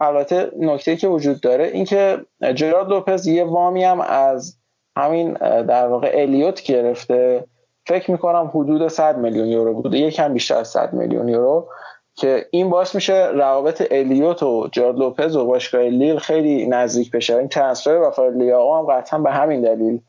البته 0.00 0.50
نکته 0.58 0.96
که 0.96 1.08
وجود 1.08 1.40
داره 1.40 1.64
اینکه 1.64 2.18
جرارد 2.54 2.88
لوپز 2.88 3.26
یه 3.26 3.44
وامی 3.44 3.84
هم 3.84 4.00
از 4.00 4.56
همین 4.96 5.32
در 5.62 5.88
واقع 5.88 6.10
الیوت 6.14 6.62
گرفته. 6.62 7.44
فکر 7.86 8.10
می‌کنم 8.10 8.50
حدود 8.54 8.88
100 8.88 9.18
میلیون 9.18 9.46
یورو 9.46 9.74
بود. 9.74 9.94
یکم 9.94 10.34
بیشتر 10.34 10.54
از 10.54 10.68
100 10.68 10.92
میلیون 10.92 11.28
یورو. 11.28 11.68
که 12.14 12.46
این 12.50 12.70
باعث 12.70 12.94
میشه 12.94 13.26
روابط 13.26 13.86
الیوت 13.90 14.42
و 14.42 14.68
جارد 14.72 14.98
لوپز 14.98 15.36
و 15.36 15.46
باشگاه 15.46 15.82
لیل 15.82 16.18
خیلی 16.18 16.66
نزدیک 16.66 17.10
بشه. 17.10 17.36
این 17.36 17.48
ترنسفر 17.48 17.90
و 17.90 18.30
لیاو 18.30 18.74
هم 18.74 18.86
قطعا 18.98 19.18
به 19.18 19.30
همین 19.30 19.60
دلیل 19.60 20.00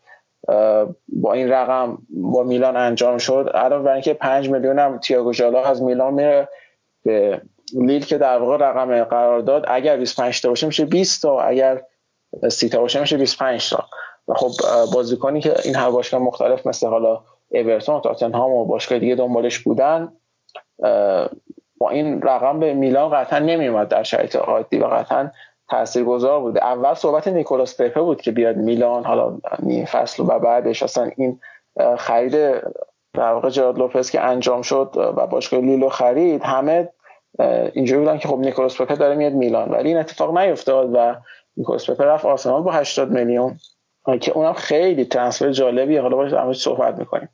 با 1.07 1.33
این 1.33 1.49
رقم 1.49 1.97
با 2.09 2.43
میلان 2.43 2.77
انجام 2.77 3.17
شد. 3.17 3.51
الان 3.53 3.83
برای 3.83 3.93
اینکه 3.93 4.13
5 4.13 4.49
میلیون 4.49 4.79
هم 4.79 4.97
تییاگو 4.97 5.33
ژالا 5.33 5.63
از 5.63 5.83
میلان 5.83 6.13
میره 6.13 6.47
به 7.05 7.41
لیل 7.75 8.05
که 8.05 8.17
در 8.17 8.37
واقع 8.37 8.57
رقم 8.57 9.03
قرار 9.03 9.39
داد. 9.39 9.65
اگر 9.67 9.97
25 9.97 10.41
تا 10.41 10.49
باشه 10.49 10.67
میشه 10.67 10.85
20 10.85 11.21
تا 11.21 11.41
اگر 11.41 11.81
30 12.49 12.69
تا 12.69 12.79
باشه 12.79 12.99
میشه 12.99 13.17
25 13.17 13.69
تا. 13.69 13.85
خب 14.35 14.51
بازیکنی 14.93 15.41
که 15.41 15.55
این 15.65 15.75
هر 15.75 15.91
باشگاه 15.91 16.21
مختلف 16.21 16.67
مثل 16.67 16.87
حالا 16.87 17.21
اورتون 17.49 18.01
تاتنهام 18.01 18.51
و 18.51 18.65
باشگاه 18.65 18.99
دیگه 18.99 19.15
دنبالش 19.15 19.59
بودن 19.59 20.11
با 21.77 21.89
این 21.89 22.21
رقم 22.21 22.59
به 22.59 22.73
میلان 22.73 23.09
قطعا 23.09 23.39
نمیومد 23.39 23.87
در 23.87 24.03
شرایط 24.03 24.35
عادی 24.35 24.79
و 24.79 24.85
قطعا 24.85 25.31
تاثیرگذار 25.69 26.39
بوده. 26.39 26.63
اول 26.63 26.93
صحبت 26.93 27.27
نیکولاس 27.27 27.81
پپه 27.81 28.01
بود 28.01 28.21
که 28.21 28.31
بیاد 28.31 28.57
میلان 28.57 29.03
حالا 29.03 29.37
نیم 29.59 29.85
فصل 29.85 30.23
و 30.23 30.39
بعدش 30.39 30.83
اصلا 30.83 31.11
این 31.17 31.39
خرید 31.97 32.31
در 33.13 33.33
واقع 33.33 33.49
جرارد 33.49 33.79
لوپز 33.79 34.09
که 34.09 34.21
انجام 34.21 34.61
شد 34.61 35.13
و 35.17 35.27
باشگاه 35.27 35.59
لیلو 35.59 35.89
خرید 35.89 36.43
همه 36.43 36.89
اینجوری 37.73 37.99
بودن 37.99 38.17
که 38.17 38.27
خب 38.27 38.39
نیکولاس 38.39 38.81
پپه 38.81 38.95
داره 38.95 39.15
میاد 39.15 39.33
میلان. 39.33 39.69
ولی 39.69 39.89
این 39.89 39.97
اتفاق 39.97 40.37
نیفتاد 40.37 40.89
و 40.93 41.15
نیکولاس 41.57 41.89
پپه 41.89 42.05
رفت 42.05 42.25
آرسنال 42.25 42.61
با 42.61 42.71
80 42.71 43.11
میلیون 43.11 43.57
که 44.21 44.31
اونم 44.31 44.53
خیلی 44.53 45.05
transfer 45.05 45.51
جالبیه. 45.51 46.01
حالا 46.01 46.15
باش 46.15 46.31
در 46.31 46.53
صحبت 46.53 46.99
می‌کنیم. 46.99 47.29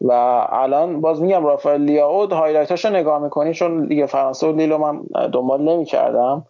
و 0.00 0.12
الان 0.50 1.00
باز 1.00 1.22
میگم 1.22 1.46
رافائل 1.46 1.80
لیاو 1.80 2.26
highlight 2.26 2.74
اشو 2.74 2.90
نگاه 2.90 3.18
می‌کنی 3.18 3.54
چون 3.54 3.86
لیگ 3.86 4.06
فرانسه 4.06 4.46
و 4.46 4.52
لیلو 4.52 4.78
من 4.78 5.02
دنبال 5.32 5.62
نمی‌کردم. 5.62 6.46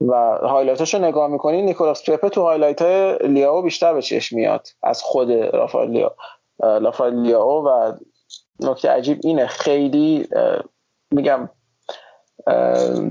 و 0.00 0.14
highlight 0.42 0.84
اشو 0.84 0.98
نگاه 0.98 1.30
می‌کنی 1.30 1.62
نیکولاس 1.62 2.10
پپه 2.10 2.28
تو 2.28 2.42
highlight 2.42 2.82
لیاو 3.22 3.62
بیشتر 3.62 3.94
به 3.94 4.02
چشم 4.02 4.36
میاد 4.36 4.68
از 4.82 5.02
خود 5.02 5.30
رافائل 5.32 6.10
لیاو. 7.14 7.64
و 7.68 7.92
نکته 8.60 8.90
عجیب 8.90 9.18
اینه 9.24 9.46
خیلی 9.46 10.28
میگم 11.10 11.50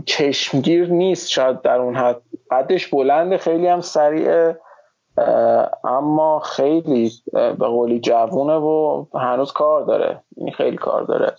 چشمگیر 0.05 0.89
نیست 0.89 1.29
شاید 1.29 1.61
در 1.61 1.79
اون 1.79 1.95
حد. 1.95 2.21
قدش 2.51 2.87
بلنده 2.87 3.37
خیلی 3.37 3.67
هم 3.67 3.81
سریعه 3.81 4.59
اما 5.83 6.39
خیلی 6.39 7.11
به 7.33 7.67
قولی 7.67 7.99
جوونه 7.99 8.55
و 8.55 9.05
هنوز 9.13 9.51
کار 9.51 9.81
داره. 9.81 10.23
این 10.37 10.51
خیلی 10.51 10.77
کار 10.77 11.03
داره. 11.03 11.35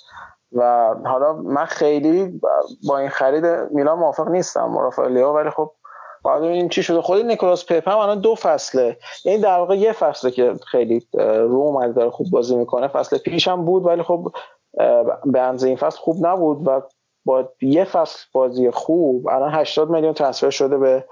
و 0.53 0.95
حالا 1.05 1.33
من 1.33 1.65
خیلی 1.65 2.41
با 2.89 2.99
این 2.99 3.09
خرید 3.09 3.47
میلان 3.71 3.99
موافق 3.99 4.29
نیستم 4.29 4.79
رافائلیا 4.79 5.33
ولی 5.33 5.51
خب 5.51 5.71
باید 6.23 6.43
ببینیم 6.43 6.69
چی 6.69 6.83
شده؟ 6.83 7.01
خود 7.01 7.25
نیکولاس 7.25 7.67
پیپ 7.67 7.89
هم 7.89 7.99
الان 7.99 8.21
دو 8.21 8.35
فصله. 8.35 8.99
یعنی 9.25 9.39
در 9.39 9.59
واقع 9.59 9.77
یه 9.77 9.93
فصله 9.93 10.31
که 10.31 10.55
خیلی 10.67 11.07
رو 11.15 11.57
اومده 11.57 11.93
داره 11.93 12.11
خوب 12.11 12.31
بازی 12.31 12.57
می‌کنه. 12.57 12.89
فصل 12.89 13.19
پیش 13.19 13.49
هم 13.49 13.65
بود 13.65 13.87
ولی 13.87 14.03
خب 14.03 14.33
به 15.25 15.65
این 15.65 15.77
فصل 15.77 15.99
خوب 15.99 16.27
نبود 16.27 16.69
و 16.69 16.83
با 17.25 17.49
یه 17.63 17.85
فصل 17.85 18.19
بازی 18.33 18.71
خوب 18.71 19.29
الان 19.29 19.55
80 19.55 19.91
میلیون 19.91 20.13
transfer 20.13 20.51
شده 20.51 20.79
به 20.79 21.05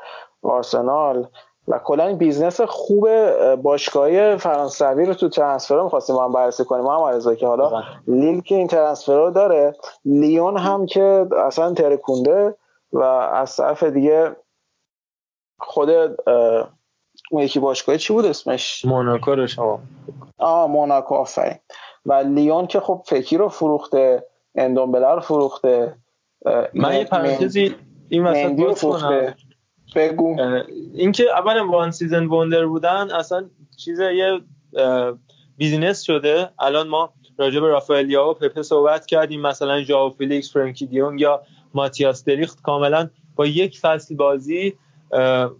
آرسنال. 0.42 1.28
و 1.68 1.78
کلا 1.78 2.06
این 2.06 2.18
business 2.18 2.60
خوب 2.60 3.08
باشگاهی 3.54 4.36
فرانسوی 4.36 5.06
رو 5.06 5.14
تو 5.14 5.28
transfer 5.28 5.82
می‌خواستیم 5.82 6.16
ما 6.16 6.24
هم 6.24 6.32
بررسی 6.32 6.64
کنیم. 6.64 6.84
ما 6.84 7.10
هم 7.10 7.36
که 7.36 7.46
حالا 7.46 7.68
بله. 7.68 7.84
لیل 8.06 8.40
که 8.40 8.54
این 8.54 8.66
transfer 8.66 9.16
رو 9.16 9.30
داره 9.30 9.76
لیون 10.04 10.56
هم 10.56 10.86
که 10.86 11.26
اصلا 11.36 11.74
ترکونده 11.74 12.54
و 12.92 13.02
از 13.02 13.56
طرف 13.56 13.82
دیگه 13.82 14.36
خود 15.58 15.90
اون 17.30 17.42
یکی 17.42 17.60
باشگاه 17.60 17.96
چی 17.96 18.12
بود 18.12 18.26
اسمش؟ 18.26 18.84
موناکو 18.84 19.34
رو 19.34 19.46
شما. 19.46 19.80
آه 20.38 20.70
موناکو 20.70 21.14
آفرین. 21.14 21.58
و 22.06 22.12
لیون 22.12 22.66
که 22.66 22.80
خب 22.80 23.02
فکیر 23.06 23.36
رو 23.36 23.48
فروخته 23.48 24.26
اندومبله 24.54 25.14
رو 25.14 25.20
فروخته 25.20 25.96
من 26.74 26.96
یه 26.96 27.04
پرانتزی 27.04 27.74
این 28.08 28.26
وسط 28.26 28.60
باز 28.60 28.80
کنم. 28.80 29.34
بگو. 29.96 30.36
اینکه 30.94 31.24
اول 31.38 31.60
one 31.60 31.90
season 31.90 32.26
wonder 32.26 32.66
بودن 32.66 33.10
اصلا 33.10 33.44
چیز 33.76 34.00
یه 34.00 34.40
business 35.56 36.02
شده. 36.02 36.48
الان 36.58 36.88
ما 36.88 37.12
راجع 37.38 37.60
به 37.60 37.68
رافائل 37.68 38.06
لیاو 38.06 38.28
و 38.28 38.34
پپه 38.34 38.62
صحبت 38.62 39.06
کردیم. 39.06 39.40
مثلا 39.40 39.82
ژائو 39.82 40.10
فیلیکس 40.10 40.52
فرانکی 40.52 40.86
دیونگ 40.86 41.20
یا 41.20 41.42
ماتیاس 41.74 42.24
دلیخت 42.24 42.62
کاملا 42.62 43.10
با 43.36 43.46
یک 43.46 43.78
فصل 43.78 44.14
بازی 44.14 44.74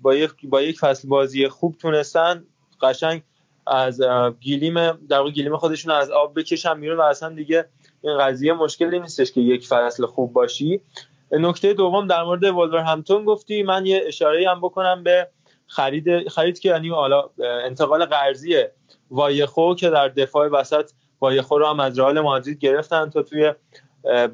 با 0.03 0.15
یک 0.15 0.31
با 0.43 0.63
یک 0.63 0.79
فصل 0.79 1.09
بازی 1.09 1.49
خوب 1.49 1.77
تونستن. 1.79 2.45
قشنگ 2.83 3.23
از 3.67 4.03
گیلیم 4.41 4.75
در 5.09 5.19
واقع 5.19 5.31
گیلیم 5.31 5.57
خودشون 5.57 5.93
از 5.93 6.11
آب 6.11 6.39
بکشن 6.39 6.81
بیرون 6.81 6.99
و 6.99 7.03
اصلا 7.03 7.29
دیگه 7.29 7.65
این 8.03 8.19
قضیه 8.19 8.53
مشکلی 8.53 9.01
نیستش 9.01 9.33
که 9.33 9.41
یک 9.41 9.67
فصل 9.67 10.07
خوب 10.07 10.33
باشی. 10.33 10.81
نکته 11.31 11.73
دوم 11.73 12.07
در 12.07 12.23
مورد 12.23 12.45
همتون 12.75 13.25
گفتی. 13.25 13.63
من 13.63 13.87
یه 13.87 14.03
اشاره 14.07 14.51
هم 14.51 14.61
بکنم 14.61 15.03
به 15.03 15.29
خرید 15.67 16.29
خرید 16.29 16.59
که 16.59 16.69
یعنی 16.69 16.89
حالا 16.89 17.31
انتقال 17.65 18.05
قرضی 18.05 18.65
وایخو 19.11 19.75
که 19.75 19.91
در 19.91 20.09
دفاع 20.09 20.49
وسط 20.49 20.91
وایخو 21.21 21.59
رو 21.59 21.67
هم 21.67 21.81
از 21.81 21.99
رئال 21.99 22.21
مادرید 22.21 22.59
گرفتن 22.59 23.11
تا 23.11 23.23
توی 23.23 23.53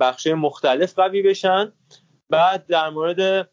بخش 0.01 0.27
مختلف 0.27 0.95
قوی 0.95 1.23
بشن. 1.23 1.73
بعد 2.31 2.67
در 2.67 2.91
مورد 2.91 3.49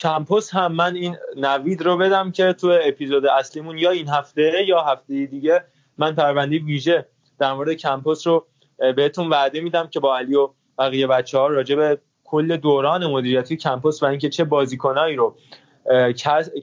کمپوس 0.00 0.54
هم 0.54 0.72
من 0.72 0.94
این 0.94 1.16
نوید 1.36 1.82
رو 1.82 1.96
بدم 1.96 2.32
که 2.32 2.52
تو 2.52 2.78
اپیزود 2.82 3.26
اصلیمون 3.26 3.78
یا 3.78 3.90
این 3.90 4.08
هفته 4.08 4.64
یا 4.68 4.82
هفته 4.82 5.26
دیگه 5.26 5.64
من 5.98 6.14
پرونده 6.14 6.58
ویژه 6.58 7.06
در 7.38 7.52
مورد 7.52 7.72
کمپوس 7.72 8.26
رو 8.26 8.46
بهتون 8.96 9.28
وعده 9.28 9.60
میدم 9.60 9.86
که 9.86 10.00
با 10.00 10.16
علی 10.18 10.34
و 10.34 10.50
بقیه 10.78 11.06
بچه 11.06 11.38
ها 11.38 11.46
راجع 11.46 11.76
به 11.76 11.98
کل 12.26 12.56
دوران 12.56 13.06
مدیریتی 13.06 13.56
کمپوس 13.56 14.02
و 14.02 14.06
اینکه 14.06 14.28
چه 14.28 14.44
بازیکنایی 14.44 15.16
رو 15.16 15.36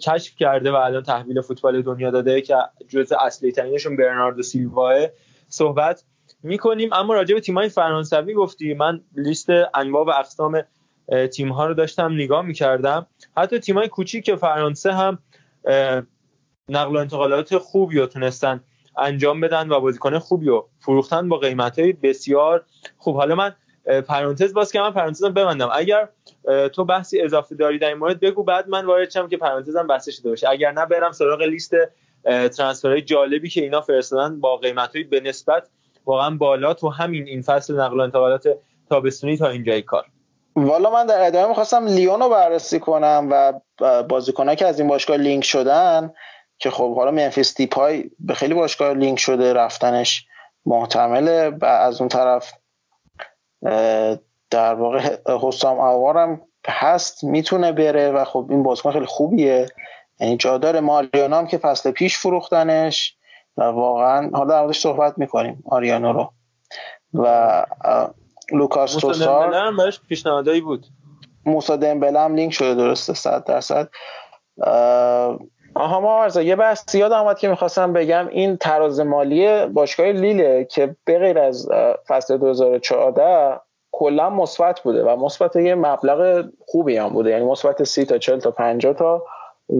کشف 0.01 0.36
کرده 0.36 0.72
و 0.72 0.75
الان 0.75 1.03
تحویل 1.03 1.41
فوتبال 1.41 1.82
دنیا 1.82 2.12
داده 2.12 2.41
که 2.41 2.55
جزء 2.88 3.15
اصلی 3.20 3.51
ترینشون 3.51 3.98
برناردو 3.98 4.41
سیلواه 4.41 4.96
صحبت 5.48 6.03
می‌کنیم. 6.43 6.89
اما 6.93 7.13
راجع 7.13 7.36
به 7.36 7.41
تیمای 7.41 7.70
فرانسوی 7.70 8.34
گفتی. 8.34 8.74
من 8.74 9.01
لیست 9.15 9.50
انواع 9.74 10.05
و 10.05 10.10
اقسام 10.10 10.62
تیم 11.34 11.50
ها 11.50 11.65
رو 11.65 11.74
داشتم 11.74 12.13
نگاه 12.13 12.41
می‌کردم. 12.41 13.08
حتی 13.38 13.60
تیمای 13.60 13.88
کوچیک 13.88 14.36
فرانسه 14.36 14.93
هم 14.93 15.20
نقل 16.70 16.96
و 16.96 17.00
انتقالات 17.00 17.58
خوبی 17.58 18.00
رو 18.00 18.05
تونستن 18.05 18.63
انجام 18.98 19.41
بدن 19.41 19.72
و 19.72 19.79
بازیکن 19.79 20.20
خوبی 20.20 20.46
رو 20.46 20.70
فروختن 20.79 21.29
با 21.29 21.38
قیمت 21.38 21.79
های 21.79 21.93
بسیار 21.93 22.65
خوب. 22.98 23.15
حالا 23.15 23.36
من 23.36 23.55
پرانتز 24.07 24.53
باز 24.53 24.71
که 24.71 24.79
من 24.79 24.91
پرانتزم 24.91 25.33
ببندم. 25.33 25.69
اگر 25.73 26.09
تو 26.73 26.85
بحثی 26.85 27.21
اضافه 27.21 27.55
داری 27.55 27.79
در 27.79 27.87
این 27.87 27.97
مورد 27.97 28.19
بگو 28.19 28.43
بعد 28.43 28.69
من 28.69 28.85
وارد 28.85 29.09
شم 29.09 29.27
که 29.27 29.37
پرانتزم 29.37 29.87
بسته 29.87 30.11
شده 30.11 30.29
باشه 30.29 30.49
اگر 30.49 30.71
نه 30.71 30.85
برم 30.85 31.11
سراغ 31.11 31.41
لیست 31.41 31.75
ترانسفرهای 32.57 33.01
جالبی 33.01 33.49
که 33.49 33.61
اینا 33.61 33.81
فرستادن 33.81 34.39
با 34.39 34.57
قیمتهایی 34.57 35.03
به 35.03 35.19
نسبت 35.19 35.67
واقعا 36.05 36.29
بالا 36.29 36.73
تو 36.73 36.89
همین 36.89 37.27
این 37.27 37.41
فصل 37.41 37.79
نقل 37.79 37.99
و 37.99 38.03
انتقالات 38.03 38.47
تابستونی 38.89 39.37
تا 39.37 39.49
اینجای 39.49 39.81
کار. 39.81 40.05
والا 40.55 40.89
من 40.89 41.05
در 41.05 41.27
ادامه 41.27 41.47
می‌خواستم 41.47 41.85
لیون 41.85 42.19
رو 42.19 42.29
بررسی 42.29 42.79
کنم 42.79 43.27
و 43.31 43.53
بازیکنایی 44.03 44.57
که 44.57 44.67
از 44.67 44.79
این 44.79 44.89
باشگاه 44.89 45.17
لینک 45.17 45.43
شدن 45.43 46.13
که 46.57 46.69
خب 46.69 46.95
حالا 46.95 47.11
منفیس 47.11 47.55
دیپای 47.55 48.11
به 48.19 48.33
خیلی 48.33 48.53
باشگاه 48.53 48.93
لینک 48.93 49.19
شده 49.19 49.53
رفتنش 49.53 50.25
محتمله. 50.65 51.49
و 51.49 51.65
از 51.65 51.99
اون 52.01 52.09
طرف 52.09 52.53
در 54.50 54.74
واقع 54.74 55.17
حسام 55.41 55.79
آوارم 55.79 56.41
هست 56.67 57.24
می‌تونه 57.24 57.72
بره 57.72 58.12
و 58.12 58.24
خب 58.25 58.48
این 58.50 58.63
بازیکن 58.63 58.91
خیلی 58.91 59.05
خوبیه. 59.05 59.65
یعنی 60.20 60.38
جا 60.38 60.58
داره. 60.58 60.79
ماریانو 60.79 61.36
هم 61.36 61.48
که 61.48 61.58
فصل 61.58 61.91
پیش 61.91 62.17
فروختنش 62.17 63.17
و 63.58 63.63
واقعا 63.63 64.29
حالا 64.34 64.67
در 64.67 64.74
صحبت 64.74 65.17
می‌کنیم 65.17 65.63
آریانو 65.65 66.13
رو. 66.13 66.34
و 67.13 67.65
لوکاس 68.51 68.96
توسار. 68.96 69.53
هم 69.53 69.77
پیشنهادایی 70.10 70.62
بود. 70.62 70.86
موسا 71.46 71.75
دمبله 71.75 72.20
هم 72.20 72.36
لینک 72.36 72.53
شده 72.53 72.75
درسته 72.75 73.13
صد 73.13 73.43
درصد. 73.43 73.89
آها 75.75 75.99
ما 75.99 76.23
ارزا 76.23 76.41
یه 76.41 76.55
بحث 76.55 76.95
یاد 76.95 77.11
آمد 77.11 77.39
که 77.39 77.47
می‌خواستم 77.47 77.93
بگم. 77.93 78.27
این 78.27 78.57
تراز 78.57 78.99
مالی 78.99 79.65
باشگاه 79.65 80.07
لیله 80.07 80.65
که 80.65 80.95
به 81.05 81.19
غیر 81.19 81.39
از 81.39 81.69
فصل 82.07 82.37
2014 82.37 83.59
کلا 83.91 84.29
مثبت 84.29 84.79
بوده 84.79 85.03
و 85.03 85.15
مثبت 85.15 85.55
یه 85.55 85.75
مبلغ 85.75 86.45
خوبی 86.65 86.97
هم 86.97 87.09
بوده. 87.09 87.29
یعنی 87.29 87.45
مثبت 87.45 87.83
30 87.83 88.05
تا 88.05 88.17
40 88.17 88.39
تا 88.39 88.51
50 88.51 88.93
تا 88.93 89.23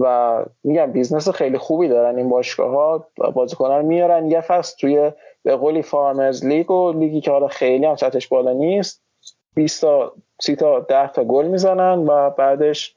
و 0.00 0.44
میگم 0.64 0.92
business 0.92 1.28
خیلی 1.28 1.58
خوبی 1.58 1.88
دارن 1.88 2.16
این 2.16 2.28
باشگاه 2.28 2.70
ها 2.70 3.06
بازیکنان 3.34 3.84
میارن 3.84 4.30
یه 4.30 4.40
فصل 4.40 4.76
توی 4.80 5.12
به 5.42 5.56
قولی 5.56 5.82
farmers 5.82 6.46
league 6.46 6.70
و 6.70 6.92
لیگی 6.92 7.20
که 7.20 7.30
حالا 7.30 7.48
خیلی 7.48 7.86
هم 7.86 7.96
سطحش 7.96 8.28
بالا 8.28 8.52
نیست 8.52 9.02
20 9.54 9.80
تا 9.80 10.12
30 10.40 10.56
تا 10.56 10.80
10 10.80 11.08
تا 11.08 11.24
گل 11.24 11.46
می‌زنن 11.46 12.06
و 12.06 12.30
بعدش 12.30 12.96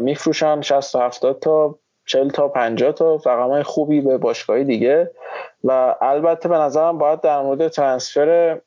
میفروشن 0.00 0.60
60 0.60 0.92
تا 0.92 1.06
70 1.06 1.38
تا 1.38 1.78
40 2.08 2.28
تا 2.28 2.48
50 2.48 2.92
تا 2.92 3.14
رقمای 3.14 3.62
خوبی 3.62 4.00
به 4.00 4.18
باشگاهی 4.18 4.64
دیگه. 4.64 5.10
و 5.64 5.94
البته 6.00 6.48
به 6.48 6.56
نظرم 6.56 6.98
باید 6.98 7.20
در 7.20 7.42
مورد 7.42 7.68
transfer 7.68 8.60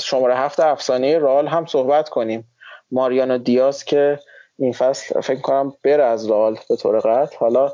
شماره 0.00 0.36
هفت 0.36 0.60
افسانه 0.60 1.18
رال 1.18 1.46
هم 1.46 1.66
صحبت 1.66 2.08
کنیم. 2.08 2.48
ماریانو 2.90 3.38
دیاز 3.38 3.84
که 3.84 4.18
این 4.58 4.72
فصل 4.72 5.20
فکر 5.20 5.40
کنم 5.40 5.72
بره 5.84 6.04
از 6.04 6.26
رال 6.26 6.58
به 6.68 6.76
طور 6.76 7.00
قطع. 7.00 7.36
حالا 7.38 7.72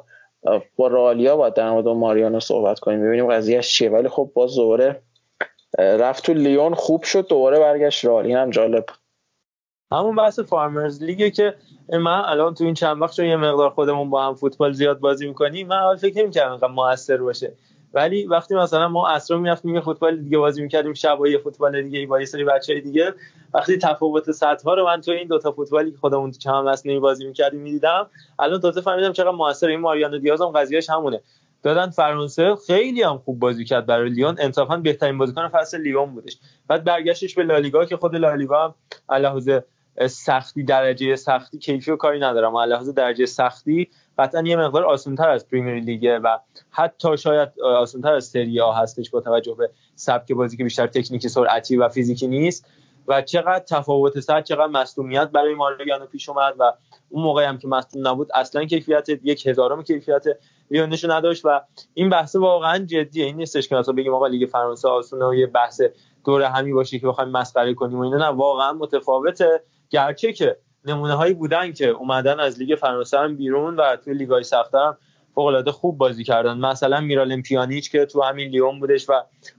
با 0.77 0.87
رالیا 0.87 1.37
باید 1.37 1.55
در 1.55 1.71
مورد 1.71 1.89
ماریانو 1.89 2.41
صحبت 2.41 2.79
کنیم. 2.79 3.07
ببینیم 3.07 3.33
قضیهش 3.33 3.73
چیه. 3.73 3.91
ولی 3.91 4.09
خب 4.09 4.31
باز 4.35 4.57
دوباره 4.57 5.03
رفت 5.79 6.25
تو 6.25 6.33
لیون 6.33 6.75
خوب 6.75 7.03
شد. 7.03 7.29
دوباره 7.29 7.59
برگشت 7.59 8.05
رال 8.05 8.27
این 8.27 8.37
هم 8.37 8.51
جالب. 8.51 8.85
همون 9.93 10.17
بحث 10.17 10.41
فارمرز 10.41 11.03
لیگه 11.03 11.31
که 11.31 11.55
من 11.89 12.23
الان 12.27 12.55
تو 12.55 12.65
این 12.65 12.75
چند 12.75 13.03
وقت 13.03 13.19
یه 13.19 13.37
مقدار 13.37 13.71
خودمون 13.71 14.11
با 14.11 14.27
هم 14.27 14.35
فوتبال 14.35 14.73
زیاد 14.73 14.99
بازی 14.99 15.29
می‌کنیم 15.29 15.67
من 15.67 15.81
حال 15.81 15.97
فکر 15.97 16.19
نمی‌کردم 16.23 16.53
انقدر 16.53 16.69
موثر 16.69 17.17
باشه. 17.17 17.53
ولی 17.95 18.27
وقتی 18.27 18.55
مثلا 18.55 18.89
ما 18.89 19.09
اصرا 19.09 19.39
می‌رفتیم 19.39 19.75
یه 19.75 19.81
فوتبال 19.81 20.17
دیگه 20.17 20.39
بازی 20.39 20.63
می‌کردیم 20.63 20.93
شب 20.93 21.27
یه 21.27 21.39
فوتبال 21.39 21.83
دیگه 21.83 22.07
با 22.07 22.21
یه 22.21 22.27
سری 22.27 22.45
بچه 22.45 22.81
دیگه 22.81 23.15
وقتی 23.55 23.79
تفاوت 23.79 24.31
سطح 24.33 24.65
ها 24.65 24.75
رو 24.75 24.87
من 24.87 25.01
تو 25.01 25.13
این 25.13 25.29
دوتا 25.29 25.53
فوتبالی 25.53 25.91
که 25.91 25.97
خودمون 25.97 26.31
تو 26.31 26.39
چند 26.39 26.79
نمی 26.85 27.01
بازی 27.01 27.27
می‌کردیم 27.27 27.61
می‌دیدم 27.61 28.07
الان 28.39 28.61
تازه 28.61 28.81
فهمیدم 28.81 29.13
چقدر 29.13 29.31
موثر 29.31 29.67
این 29.67 29.81
ماریانو 29.81 30.19
دیاز 30.19 30.41
هم 30.41 30.49
قضیهش 30.49 30.91
همونه. 30.91 31.21
دادن 31.63 31.91
فرانسه 31.91 32.57
خیلی 32.67 33.03
هم 33.03 33.19
خوب 33.19 33.39
بازی 33.39 33.65
کرد 33.65 33.87
برای 33.87 34.11
لیون. 34.11 34.37
انصافا 34.39 34.77
بهترین 34.77 35.19
بازیکن 35.19 35.49
فصل 35.49 35.81
لیون 35.81 36.15
بودش. 36.15 36.39
بعد 36.69 36.85
برگشتش 36.85 37.35
به 37.35 37.43
لالیگا 37.43 37.85
که 37.85 37.97
خود 37.97 38.17
لالیگا 38.17 38.65
هم 38.65 38.75
علاوه 39.09 39.61
سختی 40.01 40.63
درجه 40.63 41.17
سختی 41.17 41.59
کیفی 41.59 41.91
و 41.91 41.97
کاری 41.97 42.21
ندارم. 42.21 42.57
علاوه 42.57 42.93
درجه 42.93 43.27
سختی 43.27 43.91
قطعا 44.19 44.43
یه 44.43 44.57
مقدار 44.57 44.85
آسانتر 44.85 45.29
از 45.29 45.49
پریمیر 45.49 45.85
لیگه 45.85 46.19
و 46.19 46.39
حتی 46.71 47.17
شاید 47.17 47.61
آسانتر 47.61 48.13
از 48.13 48.25
سری 48.25 48.61
آ 48.61 48.73
هستش 48.73 49.11
با 49.11 49.21
توجه 49.21 49.55
به 49.55 49.71
سبک 49.95 50.33
بازی 50.33 50.57
که 50.57 50.65
بیشتر 50.65 50.87
تکنیکی 50.87 51.29
سرعتی 51.29 51.77
و 51.77 51.89
فیزیکی 51.89 52.27
نیست. 52.27 52.67
و 53.09 53.23
چقدر 53.23 53.59
تفاوت 53.59 54.21
سر 54.21 54.41
چقدر 54.41 54.67
مصدومیت 54.67 55.29
برای 55.29 55.55
ماریانو 55.55 56.07
پیش 56.07 56.29
اومد 56.29 56.55
و 56.59 56.73
اون 57.09 57.23
موقعی 57.25 57.47
هم 57.47 57.59
که 57.59 57.69
مصدوم 57.69 58.09
نبود 58.09 58.29
اصلا 58.35 58.65
کیفیت 58.65 59.09
یک 59.09 59.47
هزارم 59.47 59.83
کیفیت 59.83 60.25
لیونشو 60.71 61.13
نداشت. 61.13 61.45
و 61.45 61.61
این 61.95 62.11
بحث 62.11 62.37
واقعا 62.37 62.79
جدیه. 62.79 63.25
این 63.25 63.37
نیستش 63.37 63.69
که 63.69 63.77
مثلا 63.77 63.95
بگیم 63.95 64.15
آقا 64.15 64.27
لیگ 64.27 64.49
فرانسه 64.49 64.89
آسونه 64.89 65.27
و 65.27 65.35
یه 65.35 65.47
بحث 65.47 65.81
دور 66.25 66.43
همی 66.43 66.73
باشه 66.73 66.99
که 66.99 67.07
بخوایم 67.07 67.31
مسخره 67.31 67.75
کنیم 67.75 67.99
و 67.99 68.03
اینا. 68.03 68.17
نه 68.17 68.27
واقعا 68.27 68.73
متفاوته. 68.73 69.63
گرچه 69.91 70.33
که 70.33 70.57
نمونه 70.85 71.15
هایی 71.15 71.35
بودن 71.35 71.73
که 71.73 71.89
اومدن 71.89 72.41
از 72.41 72.59
لیگ 72.59 72.79
فرانسه 72.79 73.19
هم 73.19 73.37
بیرون 73.37 73.77
و 73.77 73.97
توی 73.97 74.15
لیگای 74.15 74.43
سخت‌تر 74.43 74.79
هم 74.79 74.97
فوق 75.35 75.47
العاده 75.47 75.73
خوب 75.73 75.99
بازی 75.99 76.25
کردن. 76.25 76.59
مثلا 76.59 77.01
میرالم 77.01 77.43
پیانیچ 77.43 77.91
که 77.91 78.07
تو 78.07 78.23
همین 78.23 78.49
لیون 78.49 78.81
بودش 78.81 79.11
و 79.11 79.13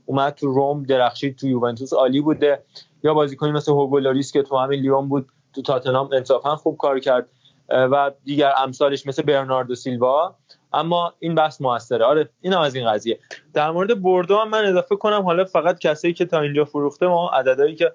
اومد 0.05 0.33
تو 0.33 0.47
روم 0.47 0.83
درخشید 0.83 1.35
تو 1.35 1.47
یوونتوس 1.47 1.93
عالی 1.93 2.21
بوده. 2.21 2.63
یا 3.03 3.13
بازیکنی 3.13 3.51
مثل 3.51 3.71
هوگو 3.71 4.21
که 4.33 4.43
تو 4.43 4.57
همین 4.57 4.79
لیون 4.79 5.09
بود 5.09 5.27
تو 5.53 5.61
تاتنهام 5.61 6.09
انصافا 6.13 6.55
خوب 6.55 6.77
کار 6.77 6.99
کرد. 6.99 7.29
و 7.69 8.11
دیگر 8.23 8.53
امثالش 8.57 9.07
مثل 9.07 9.21
برناردو 9.21 9.75
سیلوا. 9.75 10.35
اما 10.73 11.13
این 11.19 11.35
بحث 11.35 11.61
موثره. 11.61 12.05
آره 12.05 12.29
این 12.41 12.53
هم 12.53 12.61
از 12.61 12.75
این 12.75 12.91
قضیه. 12.91 13.19
در 13.53 13.71
مورد 13.71 14.01
بردو 14.01 14.37
هم 14.37 14.49
من 14.49 14.65
اضافه 14.65 14.95
کنم. 14.95 15.21
حالا 15.21 15.45
فقط 15.45 15.79
کسایی 15.79 16.13
که 16.13 16.25
تا 16.25 16.39
اینجا 16.39 16.65
فروخته 16.65 17.07
ما 17.07 17.29
عددهایی 17.29 17.75
که 17.75 17.91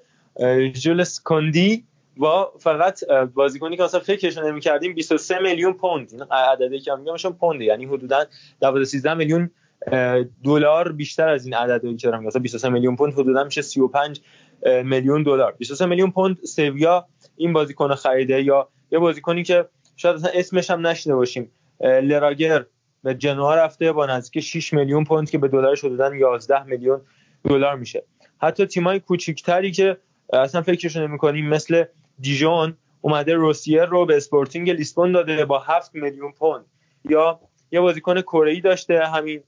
جولس 0.72 1.20
کندی 1.20 1.84
با 2.16 2.52
فقط 2.58 3.04
بازیکنی 3.34 3.76
که 3.76 3.84
اصلا 3.84 4.00
فکرش 4.00 4.38
نمی‌کردیم 4.38 4.94
23 4.94 5.38
میلیون 5.38 5.72
پوند. 5.72 6.12
این 6.12 6.22
عددی 6.22 6.80
که 6.80 6.94
میگمشون 6.94 7.32
پوند 7.32 7.60
یعنی 7.60 7.84
حدودا 7.84 8.24
12 8.60 8.84
13 8.84 9.14
میلیون 9.14 9.50
دلار 10.44 10.92
بیشتر 10.92 11.28
از 11.28 11.44
این 11.44 11.54
عددی 11.54 11.96
که 11.96 12.08
دارم 12.08 12.24
مثلا 12.24 12.42
23 12.42 12.68
میلیون 12.68 12.96
پوند 12.96 13.12
حدودا 13.12 13.44
میشه 13.44 13.62
35 13.62 14.20
میلیون 14.84 15.22
دلار. 15.22 15.54
23 15.58 15.86
میلیون 15.86 16.10
پوند 16.10 16.44
سویا 16.44 17.06
این 17.36 17.52
بازیکن 17.52 17.94
خریده 17.94 18.42
یا 18.42 18.68
یه 18.90 18.98
بازیکنی 18.98 19.42
که 19.42 19.68
شاید 19.96 20.16
اصلا 20.16 20.30
اسمش 20.34 20.70
هم 20.70 20.86
نشنیده 20.86 21.16
باشیم 21.16 21.50
لراگر 21.80 22.64
به 23.04 23.14
جنوا 23.14 23.54
رفته 23.54 23.92
با 23.92 24.06
نزدیک 24.06 24.44
6 24.44 24.72
میلیون 24.72 25.04
پوند 25.04 25.30
که 25.30 25.38
به 25.38 25.48
دلارش 25.48 25.84
حدودا 25.84 26.14
11 26.14 26.64
میلیون 26.64 27.00
دلار 27.44 27.76
میشه. 27.76 28.02
حتی 28.42 28.66
تیمای 28.66 29.00
کوچیکتری 29.00 29.70
که 29.70 29.96
اصلا 30.32 30.62
فکرش 30.62 30.96
نمی‌کنیم 30.96 31.48
مثل 31.48 31.84
دیژون 32.22 32.76
اومده 33.00 33.34
روزیه 33.34 33.84
رو 33.84 34.06
به 34.06 34.16
اسپورتینگ 34.16 34.70
لیسبون 34.70 35.12
داده 35.12 35.44
با 35.44 35.58
7 35.58 35.94
میلیون 35.94 36.32
پوند. 36.32 36.64
یا 37.04 37.40
یه 37.72 37.80
بازیکن 37.80 38.20
کره 38.20 38.60
داشته 38.60 39.06
همین 39.06 39.42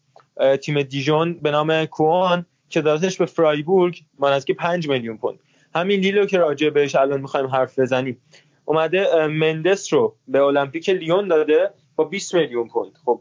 تیم 0.62 0.82
دیژون 0.82 1.34
به 1.34 1.50
نام 1.50 1.84
کوان 1.84 2.46
که 2.68 2.80
دادش 2.80 3.16
به 3.16 3.26
فرایبورگ 3.26 4.00
که 4.46 4.54
5 4.54 4.88
میلیون 4.88 5.16
پوند. 5.16 5.38
همین 5.74 6.00
لیلو 6.00 6.26
که 6.26 6.38
راجع 6.38 6.70
بهش 6.70 6.94
الان 6.94 7.20
می‌خوایم 7.20 7.46
حرف 7.46 7.78
بزنیم. 7.78 8.20
اومده 8.64 9.26
مندس 9.26 9.92
رو 9.92 10.14
به 10.28 10.42
المپیک 10.42 10.88
لیون 10.88 11.28
داده 11.28 11.70
با 11.96 12.04
20 12.04 12.34
میلیون 12.34 12.68
پوند. 12.68 12.92
خب 13.04 13.20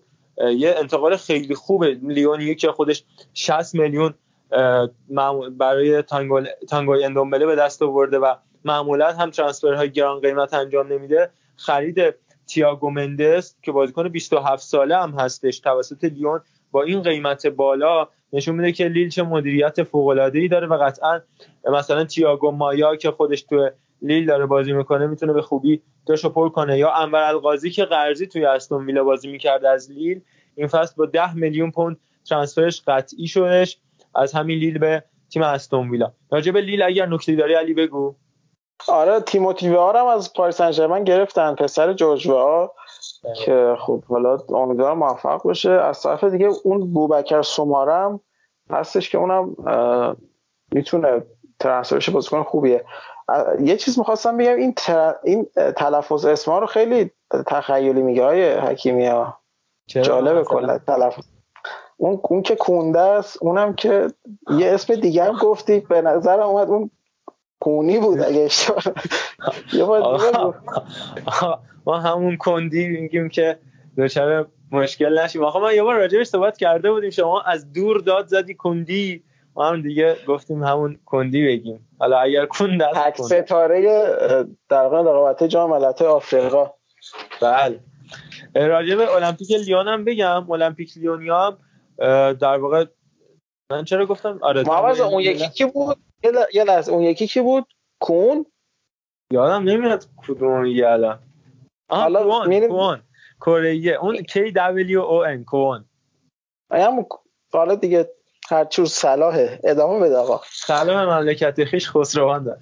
یه 0.58 0.76
انتقال 0.78 1.18
خیلی 1.18 1.56
خوبه 1.56 1.98
لیونی 2.04 2.56
که 2.56 2.72
خودش 2.72 3.04
60 3.34 3.76
میلیون 3.76 4.14
برای 5.58 6.02
تانگو 6.02 6.42
تانگو 6.70 6.92
اندومبله 6.92 7.46
به 7.46 7.56
دست 7.56 7.82
آورده 7.82 8.20
و 8.20 8.36
معمولا 8.66 9.14
هم 9.14 9.32
های 9.64 9.92
گران 9.92 10.20
قیمت 10.20 10.54
انجام 10.54 10.94
نمیده. 10.94 11.30
خرید 11.56 12.16
تییاگو 12.48 12.90
مندس 12.90 13.56
که 13.62 13.72
بازیکن 13.72 14.10
27 14.10 14.64
ساله 14.64 14.98
هم 14.98 15.12
هستش 15.12 15.60
توسط 15.60 16.04
لیون 16.04 16.40
با 16.72 16.84
این 16.84 17.02
قیمت 17.02 17.48
بالا 17.48 18.08
نشون 18.34 18.56
میده 18.56 18.72
که 18.72 18.88
لیل 18.88 19.10
چه 19.10 19.24
مدیریت 19.24 19.84
فوق 19.84 20.08
العاده 20.08 20.40
ای 20.40 20.48
داره 20.48 20.68
و 20.68 20.78
قطعا 20.78 21.22
مثلا 21.72 22.04
تییاگو 22.04 22.52
مایا 22.52 22.96
که 22.96 23.12
خودش 23.12 23.42
تو 23.42 23.70
لیل 24.02 24.26
داره 24.26 24.46
بازی 24.46 24.74
می‌کنه 24.74 25.08
می‌تونه 25.08 25.34
به 25.34 25.42
خوبی 25.42 25.82
داشو 26.06 26.30
پر 26.30 26.50
کنه. 26.50 26.78
یا 26.78 26.92
انور 26.92 27.24
القاضی 27.24 27.72
که 27.72 27.86
قرضی 27.86 28.28
توی 28.28 28.46
استون 28.46 28.86
ویلا 28.86 29.04
بازی 29.04 29.32
می‌کرد 29.32 29.66
از 29.66 29.92
لیل 29.92 30.22
این 30.56 30.68
فصل 30.68 30.94
با 30.98 31.06
10 31.06 31.34
میلیون 31.36 31.72
پوند 31.72 31.98
ترانسفرش 32.30 32.82
قطعی 32.88 33.28
شدش 33.28 33.78
از 34.16 34.34
همین 34.34 34.60
لیل 34.60 34.78
به 34.78 35.04
تیم 35.30 35.42
استون 35.42 35.90
ویلا. 35.90 36.14
راجع 36.32 36.52
به 36.52 36.62
لیل 36.62 36.82
اگر 36.82 37.06
نکته 37.06 37.36
داری 37.36 37.54
علی 37.54 37.74
بگو. 37.74 38.16
آره 38.88 39.20
تیموتی 39.20 39.68
هم 39.68 40.06
از 40.06 40.34
پاریس 40.34 40.62
سن 40.62 41.04
گرفتن 41.04 41.56
پسر 41.56 41.94
جورج 41.94 42.28
که 43.36 43.76
خب 43.80 44.04
حالا 44.04 44.38
امیدوارم 44.50 44.98
موفق 44.98 45.44
باشه. 45.44 45.72
از 45.72 46.02
طرف 46.02 46.24
دیگه 46.24 46.50
اون 46.64 46.94
بوبکر 46.94 47.42
سمارم 47.42 48.20
هستش 48.70 49.10
که 49.10 49.18
اونم 49.18 49.56
می‌تونه 50.72 51.24
ترانسفرش 51.60 52.10
بازیکن 52.10 52.44
خوبیه. 52.44 52.86
یه 53.60 53.78
چیز 53.78 54.00
می‌خواستم 54.00 54.38
بگم 54.38 54.56
این 54.56 54.74
این 55.24 55.48
تلفظ 55.76 56.26
اسما 56.26 56.60
رو 56.60 56.66
خیلی 56.66 57.12
تخیلی 57.48 58.02
میگه 58.02 58.24
های 58.24 58.54
حکیمی 58.54 59.06
ها 59.06 59.38
جالبه 59.88 60.44
کلا 60.44 60.78
تلفظ. 60.78 61.24
اون 61.98 62.20
اون 62.24 62.42
که 62.42 62.56
کونده 62.56 63.00
است 63.00 63.44
اونم 63.44 63.74
که 63.74 64.08
یه 64.50 64.72
اسم 64.74 64.96
دیگه 64.96 65.24
هم 65.24 65.38
گفتی 65.38 65.80
به 65.80 66.02
نظر 66.02 66.42
اومد 66.42 66.70
اون 66.70 66.92
کونی 67.64 68.00
بود 68.00 68.20
اگه 68.20 68.50
یه 69.74 69.86
ما 71.86 72.00
همون 72.00 72.38
کندی 72.38 72.88
میگیم 72.88 73.30
که 73.30 73.60
دچار 73.98 74.48
مشکل 74.72 75.20
نشیم. 75.20 75.44
آخه 75.44 75.60
من 75.60 75.76
یه 75.76 75.84
بار 75.84 75.96
راجبش 75.96 76.28
صحبت 76.28 76.58
کرده 76.58 76.92
بودیم. 76.92 77.10
شما 77.10 77.42
از 77.42 77.74
دور 77.74 77.98
داد 77.98 78.28
زدی 78.28 78.54
کندی. 78.54 79.24
ما 79.56 79.70
هم 79.70 79.82
دیگه 79.82 80.16
گفتیم 80.28 80.64
همون 80.64 81.00
کندی 81.06 81.46
بگیم. 81.48 81.88
حالا 82.00 82.20
اگر 82.20 82.46
کند 82.46 82.82
است 82.82 83.22
ستاره 83.22 83.82
در 84.70 84.84
واقع 84.84 84.98
رقابت 84.98 85.44
جام 85.44 85.70
ملت‌های 85.70 86.08
آفریقا. 86.08 86.72
بله. 87.42 87.80
راجب 88.56 89.00
المپیک 89.00 89.52
لیون 89.52 89.88
هم 89.88 90.06
بگم. 90.06 90.52
المپیک 90.52 90.98
لیونیا 90.98 91.42
هم 91.42 91.58
در 92.34 92.58
واقع 92.58 92.86
من 93.72 93.84
چرا 93.84 94.06
گفتم؟ 94.06 94.40
آره 94.42 94.70
اون 95.02 95.22
یکی 95.22 95.50
کی 95.50 95.66
بود؟ 95.66 95.98
یه 96.54 96.64
لحظه 96.64 96.92
اون 96.92 97.04
یکی 97.04 97.28
کی 97.28 97.42
بود؟ 97.42 97.66
کون؟ 98.00 98.46
یادم 99.32 99.64
نمیاد 99.64 100.06
کدوم 100.18 100.66
یه 100.66 100.88
الان. 100.88 101.20
حالا 101.90 102.24
کون 102.24 102.68
کون. 102.68 103.02
کره 103.42 103.98
اون 104.02 104.22
کی 104.22 104.52
دبلیو 104.52 105.02
او 105.02 105.26
ان 105.26 105.44
کون. 105.44 105.86
هم 106.72 107.06
حالا 107.54 107.76
دیگه 107.76 108.10
هر 108.50 108.66
چور 108.66 108.86
صلاحه. 108.86 109.60
ادامه 109.64 110.00
بده 110.00 110.16
آقا. 110.16 110.42
صلاح 110.46 111.04
مملکت 111.06 111.64
خیش 111.64 111.90
خسروان 111.90 112.44
داره. 112.44 112.60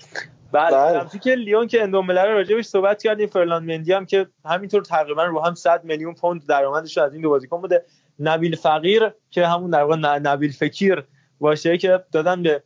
بعد 0.51 0.73
بله. 0.73 1.19
که 1.19 1.35
لیون 1.35 1.67
که 1.67 1.83
اندومبله 1.83 2.23
رو 2.23 2.33
راجبش 2.33 2.65
صحبت 2.65 3.03
کردیم. 3.03 3.27
فرلاند 3.27 3.71
مندی 3.71 3.93
هم 3.93 4.05
که 4.05 4.27
همینطور 4.45 4.83
تقریبا 4.83 5.25
رو 5.25 5.39
هم 5.39 5.53
100 5.53 5.83
میلیون 5.83 6.13
پوند 6.13 6.45
درآمدش 6.45 6.97
از 6.97 7.13
این 7.13 7.21
دو 7.21 7.29
بازیکن 7.29 7.61
بوده. 7.61 7.85
نبیل 8.19 8.55
فقیر 8.55 9.13
که 9.29 9.47
همون 9.47 9.69
در 9.69 9.83
واقع 9.83 9.95
نبیل 9.97 10.51
فکیر 10.51 11.05
باشه 11.39 11.77
که 11.77 12.03
دادن 12.11 12.43
به 12.43 12.63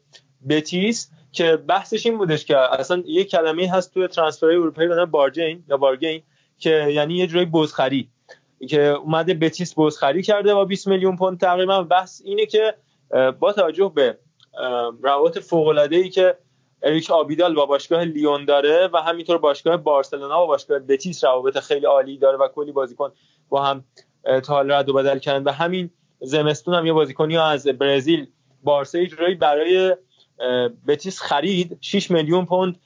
بتیس 0.49 1.11
که 1.31 1.55
بحثش 1.55 2.05
این 2.05 2.17
بودش 2.17 2.45
که 2.45 2.57
اصلا 2.57 3.03
یه 3.05 3.23
کلمه 3.23 3.71
هست 3.71 3.93
توی 3.93 4.07
ترانسفر 4.07 4.45
اروپایی 4.45 4.87
به 4.87 5.05
بارجین 5.05 5.63
یا 5.69 5.77
بارگین 5.77 6.21
که 6.59 6.69
یعنی 6.69 7.17
یه 7.17 7.27
جوری 7.27 7.45
بزخری 7.45 8.09
که 8.69 8.81
اومده 8.81 9.33
بتیس 9.33 9.73
بزخری 9.77 10.23
کرده 10.23 10.53
با 10.53 10.65
20 10.65 10.87
میلیون 10.87 11.15
پوند 11.15 11.39
تقریبا. 11.39 11.83
بحث 11.83 12.21
اینه 12.25 12.45
که 12.45 12.73
با 13.39 13.53
توجه 13.53 13.91
به 13.95 14.17
روابط 15.01 15.39
فوق 15.39 15.67
العاده 15.67 15.95
ای 15.95 16.09
که 16.09 16.37
اریک 16.83 17.11
آبیدال 17.11 17.55
با 17.55 17.65
باشگاه 17.65 18.03
لیون 18.03 18.45
داره 18.45 18.89
و 18.93 18.97
همینطور 18.97 19.37
باشگاه 19.37 19.77
بارسلونا 19.77 20.39
با 20.39 20.45
باشگاه 20.45 20.79
بتیس 20.79 21.23
روابط 21.23 21.57
خیلی 21.57 21.85
عالی 21.85 22.17
داره 22.17 22.37
و 22.37 22.47
کلی 22.47 22.71
بازیکن 22.71 23.11
با 23.49 23.63
هم 23.63 23.83
تا 24.43 24.53
حالا 24.53 24.79
رد 24.79 24.89
و 24.89 24.93
بدل 24.93 25.19
کردن. 25.19 25.43
و 25.43 25.51
همین 25.51 25.89
زمستون 26.19 26.73
هم 26.73 26.85
یه 26.85 26.93
بازیکنی 26.93 27.37
از 27.37 27.67
برزیل 27.67 28.27
بارسا 28.63 28.97
اجرایی 28.97 29.35
برای 29.35 29.95
بتیس 30.87 31.21
خرید 31.21 31.77
6 31.81 32.11
میلیون 32.11 32.45
پوند 32.45 32.79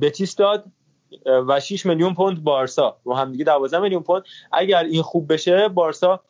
بتیس 0.00 0.36
داد 0.36 0.64
و 1.48 1.60
6 1.60 1.86
میلیون 1.86 2.14
پوند 2.14 2.44
بارسا. 2.44 2.96
رو 3.04 3.14
هم 3.14 3.32
دیگه 3.32 3.44
12 3.44 3.78
میلیون 3.78 4.02
پوند. 4.02 4.22
اگر 4.52 4.84
این 4.84 5.02
خوب 5.02 5.32
بشه 5.32 5.68
بارسا 5.68 6.20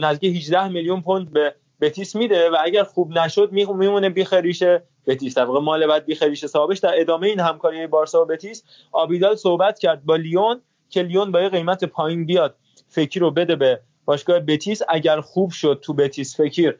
نزدیک 0.00 0.36
18 0.36 0.68
میلیون 0.68 1.02
پوند 1.02 1.32
به 1.32 1.54
بتیس 1.80 2.16
میده 2.16 2.50
و 2.50 2.56
اگر 2.60 2.84
خوب 2.84 3.18
نشد 3.18 3.52
میمونه 3.52 4.10
بیخریش 4.10 4.62
بتیس. 5.06 5.38
واقع 5.38 5.60
مال 5.60 5.86
بعد 5.86 6.04
بیخریش 6.04 6.46
صاحبش 6.46 6.78
در 6.78 7.00
ادامه 7.00 7.26
این 7.26 7.40
همکاری 7.40 7.86
بارسا 7.86 8.22
و 8.22 8.24
بتیس 8.24 8.64
آبیدال 8.92 9.36
صحبت 9.36 9.78
کرد 9.78 10.04
با 10.04 10.16
لیون 10.16 10.60
که 10.90 11.02
لیون 11.02 11.32
با 11.32 11.40
یه 11.40 11.48
قیمت 11.48 11.84
پایین 11.84 12.26
بیاد 12.26 12.54
فکر 12.88 13.20
رو 13.20 13.30
بده 13.30 13.56
به 13.56 13.80
باشگاه 14.04 14.40
بتیس. 14.40 14.82
اگر 14.88 15.20
خوب 15.20 15.50
شد 15.50 15.80
تو 15.82 15.94
بتیس 15.94 16.36
فکر 16.36 16.74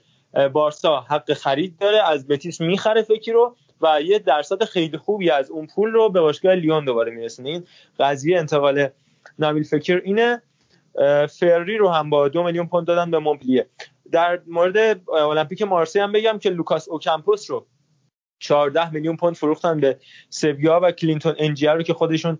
بارسا 0.52 1.00
حق 1.00 1.32
خرید 1.32 1.78
داره 1.78 2.08
از 2.08 2.28
بتیس 2.28 2.60
می‌خره 2.60 3.02
فکر 3.02 3.32
رو 3.32 3.56
و 3.80 4.02
یه 4.02 4.18
درصد 4.18 4.64
خیلی 4.64 4.98
خوبی 4.98 5.30
از 5.30 5.50
اون 5.50 5.66
پول 5.66 5.92
رو 5.92 6.08
به 6.08 6.20
باشگاه 6.20 6.54
لیون 6.54 6.84
دوباره 6.84 7.12
میرسونه. 7.12 7.48
این 7.48 7.64
قضیه 7.98 8.38
انتقال 8.38 8.88
نبیل 9.38 9.62
فکیر 9.62 10.02
اینه. 10.04 10.42
فری 11.30 11.76
رو 11.76 11.88
هم 11.88 12.10
با 12.10 12.28
دو 12.28 12.42
میلیون 12.42 12.66
پوند 12.66 12.86
دادن 12.86 13.10
به 13.10 13.18
مونپلیه. 13.18 13.66
در 14.12 14.40
مورد 14.46 15.00
المپیک 15.10 15.62
مارسی 15.62 15.98
هم 16.00 16.12
بگم 16.12 16.38
که 16.38 16.50
لوکاس 16.50 16.88
اوکمپوس 16.88 17.50
رو 17.50 17.66
14 18.38 18.90
میلیون 18.90 19.16
پوند 19.16 19.34
فروختن 19.34 19.80
به 19.80 19.98
سویا 20.28 20.80
و 20.82 20.92
کلینتون 20.92 21.34
انجی 21.38 21.72
رو 21.72 21.82
که 21.82 21.94
خودشون 21.94 22.38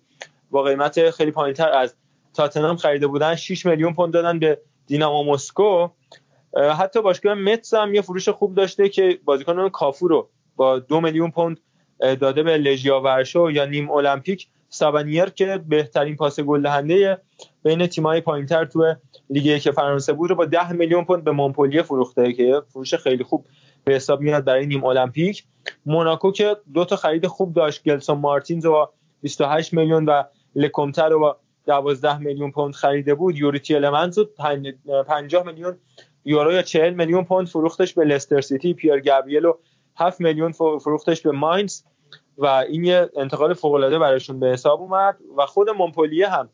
با 0.51 0.63
قیمت 0.63 1.11
خیلی 1.11 1.31
پایینتر 1.31 1.69
از 1.69 1.95
تاتنهام 2.35 2.77
خریده 2.77 3.07
بودن. 3.07 3.35
6 3.35 3.67
میلیون 3.67 3.95
پوند 3.95 4.13
دادن 4.13 4.39
به 4.39 4.61
دینامو 4.87 5.33
مسکو 5.33 5.89
حتی 6.79 7.03
باشگاه 7.03 7.35
متس 7.35 7.75
هم 7.75 7.95
یه 7.95 8.03
فروش 8.03 8.29
خوب 8.29 8.55
داشته 8.55 8.88
که 8.88 9.19
بازیکن 9.25 9.69
کافو 9.69 10.09
رو 10.09 10.29
با 10.57 10.79
دو 10.79 11.01
میلیون 11.01 11.31
پوند 11.31 11.61
داده 12.01 12.43
به 12.43 12.57
لژیا 12.57 13.01
ورشو 13.01 13.51
یا 13.51 13.64
نیم 13.64 13.90
المپیک. 13.90 14.49
سابانیر 14.69 15.25
که 15.25 15.61
بهترین 15.69 16.17
پاس 16.17 16.40
گل 16.40 16.62
دهنده 16.62 17.19
بین 17.62 17.87
تیم‌های 17.87 18.21
پایینتر 18.21 18.64
تو 18.64 18.95
لیگ 19.31 19.59
که 19.59 19.73
فرانسه 19.73 20.12
بود 20.12 20.31
رو 20.31 20.37
با 20.37 20.45
10 20.45 20.73
میلیون 20.73 21.05
پوند 21.05 21.25
به 21.25 21.31
مونپلیه 21.31 21.83
فروخته 21.83 22.33
که 22.33 22.62
فروش 22.69 22.95
خیلی 22.95 23.25
خوب 23.25 23.47
به 23.85 23.95
حساب 23.95 24.21
میاد 24.21 24.45
برای 24.45 24.67
نیم 24.67 24.85
المپیک. 24.85 25.45
موناکو 25.87 26.33
که 26.33 26.57
دو 26.75 26.85
تا 26.85 26.97
خرید 26.97 27.27
خوب 27.27 27.55
داشت 27.55 27.85
گلسون 27.85 28.19
مارتینز 28.19 28.67
با 28.67 28.93
28 29.23 29.75
میلیون 29.75 30.05
و 30.05 30.23
لکومت 30.55 31.09
رو 31.09 31.19
با 31.19 31.37
12 31.67 32.19
میلیون 32.19 32.51
پوند 32.51 32.75
خریده 32.75 33.14
بود. 33.14 33.37
یوری 33.37 33.75
تیلمنز 33.75 34.19
50 35.09 35.47
میلیون 35.47 35.77
یورو 36.25 36.53
یا 36.53 36.63
40 36.63 36.95
میلیون 36.95 37.25
پوند 37.25 37.47
فروختش 37.47 37.95
به 37.95 38.05
لستر 38.05 38.41
سیتی 38.41 38.75
پیر 38.75 39.01
گابریل 39.01 39.53
7 39.97 40.21
میلیون 40.21 40.53
فروختش 40.53 41.21
به 41.21 41.33
ماینز 41.33 41.83
و 42.39 42.47
این 42.47 42.85
یه 42.85 43.11
انتقال 43.17 43.55
فوق 43.55 43.73
العاده 43.73 43.99
براشون 43.99 44.41
به 44.41 44.47
حساب 44.47 44.81
اومد 44.81 45.17
و 45.37 45.47
خود 45.47 45.71
مونپلیه 45.71 46.29
هم 46.29 46.49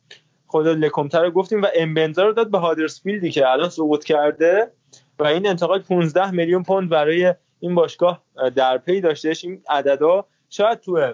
خود 0.46 0.66
لکومت 0.66 1.22
رو 1.22 1.30
گفتیم 1.30 1.62
و 1.62 1.66
امبنزا 1.76 2.24
رو 2.24 2.32
داد 2.32 2.50
به 2.50 2.58
هادرسفیلدی 2.58 3.30
که 3.30 3.48
الان 3.48 3.68
سقوط 3.68 4.04
کرده 4.04 4.72
و 5.18 5.24
این 5.24 5.46
انتقال 5.46 5.82
15 5.82 6.30
میلیون 6.30 6.62
پوند 6.62 6.88
برای 6.88 7.34
این 7.60 7.74
باشگاه 7.74 8.22
در 8.56 8.78
پی 8.78 9.00
داشتهش. 9.00 9.44
این 9.44 9.62
عددا 9.68 10.24
شاید 10.48 10.80
تو 10.80 11.12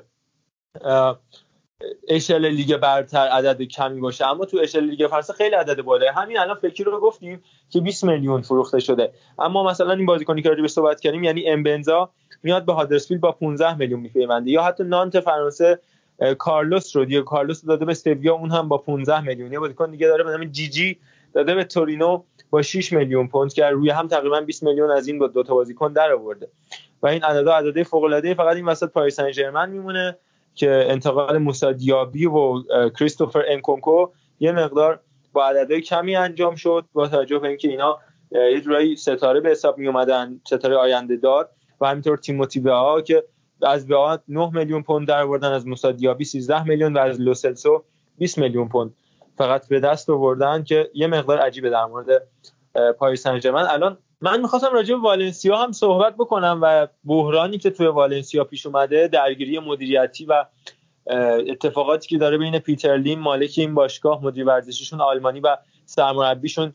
اشل 2.09 2.47
لیگ 2.47 2.77
برتر 2.77 3.29
عدد 3.29 3.63
کمی 3.63 4.01
باشه. 4.01 4.27
اما 4.27 4.45
تو 4.45 4.59
اشل 4.63 4.85
لیگ 4.85 5.07
فرانسه 5.07 5.33
خیلی 5.33 5.55
عدد 5.55 5.83
بالایی 5.83 6.11
همین 6.11 6.39
الان 6.39 6.57
فکیر 6.57 6.85
رو 6.85 7.01
گفتیم 7.01 7.43
که 7.71 7.81
20 7.81 8.05
میلیون 8.05 8.43
فروخته 8.43 8.81
شده. 8.81 9.13
اما 9.39 9.65
مثلا 9.65 9.93
این 9.93 10.07
بازیکنی 10.07 10.43
که 10.43 10.51
به 10.51 10.69
صحبت 10.69 11.01
کردیم 11.01 11.25
یعنی 11.25 11.49
امبنزا 11.49 12.11
میاد 12.43 12.65
به 12.65 12.73
هادرسفیلد 12.73 13.21
با 13.21 13.33
15 13.33 13.77
میلیون 13.77 14.01
میپیونده. 14.01 14.51
یا 14.51 14.63
حتی 14.63 14.85
نانت 14.85 15.21
فرانسه 15.21 15.79
کارلوس 16.39 16.97
رو 16.97 17.05
دیگه. 17.05 17.23
کارلوس 17.23 17.65
داده 17.65 17.85
به 17.85 17.95
سویا 17.95 18.35
اون 18.35 18.51
هم 18.51 18.69
با 18.69 18.79
15 18.79 19.21
میلیون. 19.21 19.53
یه 19.53 19.59
بازیکن 19.59 19.91
دیگه 19.91 20.07
داره 20.07 20.25
به 20.25 20.31
نام 20.31 20.45
جی 20.45 20.69
جی 20.69 20.99
داده 21.35 21.55
به 21.55 21.65
تورینو 21.65 22.23
با 22.51 22.63
6 22.63 22.93
میلیون 22.93 23.29
پوند 23.29 23.53
که 23.53 23.65
روی 23.65 23.91
هم 23.91 24.09
تقریبا 24.09 24.41
20 24.41 24.63
میلیون 24.63 24.91
از 24.91 25.09
این 25.09 25.19
با 25.19 25.27
دو 25.27 25.43
تا 25.43 25.55
بازیکن 25.55 25.93
در 25.93 26.13
آورده. 26.13 26.49
و 27.03 27.07
این 27.07 27.23
عددا 27.23 27.53
عدده 27.53 27.85
فوق 27.85 28.05
العاده 28.05 28.35
فقط 28.35 28.57
این 28.57 28.65
وسط 28.65 28.91
پاریس 28.91 29.17
سن 29.17 29.33
ژرمن 29.33 29.71
میمونه. 29.71 30.19
که 30.57 30.85
انتقال 30.89 31.39
موسی 31.39 31.75
دیابی 31.75 32.27
و 32.27 32.63
کریستوفر 32.91 33.43
انکونکو 33.49 34.09
یه 34.41 34.53
مقدار 34.53 35.01
با 35.33 35.47
عددهای 35.47 35.81
کمی 35.81 36.17
انجام 36.17 36.55
شد 36.55 36.85
با 36.93 37.09
توجه 37.09 37.39
به 37.39 37.49
اینکه 37.49 37.69
اینا 37.69 37.99
یه 38.33 38.61
جورایی 38.61 38.97
ستاره 38.97 39.41
به 39.41 39.51
حساب 39.51 39.79
می 39.79 39.87
اومدن 39.87 40.41
ستاره 40.47 40.77
آینده 40.77 41.17
دار 41.17 41.49
و 41.81 41.87
همینطور 41.87 42.17
تیموتی 42.17 42.61
ها 42.61 43.01
که 43.01 43.25
از 43.63 43.87
بها 43.87 44.19
9 44.29 44.51
میلیون 44.55 44.83
پوند 44.83 45.09
در 45.09 45.53
از 45.53 45.67
موسی 45.67 45.93
دیابی 45.93 46.25
13 46.25 46.63
میلیون 46.63 46.93
و 46.93 46.99
از 46.99 47.21
لوسلسو 47.21 47.85
20 48.19 48.39
میلیون 48.39 48.69
پوند 48.69 48.95
فقط 49.39 49.69
به 49.69 49.81
دست 49.81 50.11
آوردن 50.11 50.65
که 50.65 50.91
یه 50.95 51.07
مقدار 51.07 51.39
عجیبه 51.39 51.71
در 51.71 51.85
مورد 51.85 52.23
پاریس 52.99 53.23
سن 53.23 53.55
الان 53.55 53.99
من 54.21 54.41
می‌خواستم 54.41 54.73
راجع 54.73 54.95
به 54.95 55.01
والنسیا 55.01 55.57
هم 55.57 55.73
صحبت 55.73 56.15
بکنم 56.15 56.59
و 56.63 56.89
بحرانی 57.05 57.59
که 57.59 57.71
توی 57.71 57.87
والنسیا 57.87 58.45
پیش 58.45 58.67
اومده 58.67 59.09
درگیری 59.09 59.59
مدیریتی 59.59 60.25
و 60.25 60.45
اتفاقاتی 61.49 62.09
که 62.09 62.19
داره 62.19 62.39
بین 62.39 62.59
پیتر 62.59 62.97
لیم 62.97 63.19
مالک 63.19 63.55
این 63.57 63.75
باشگاه 63.75 64.25
مدیر 64.25 64.47
ورزشیشون 64.47 65.01
آلمانی 65.01 65.41
و 65.41 65.57
سرمربیشون 65.85 66.75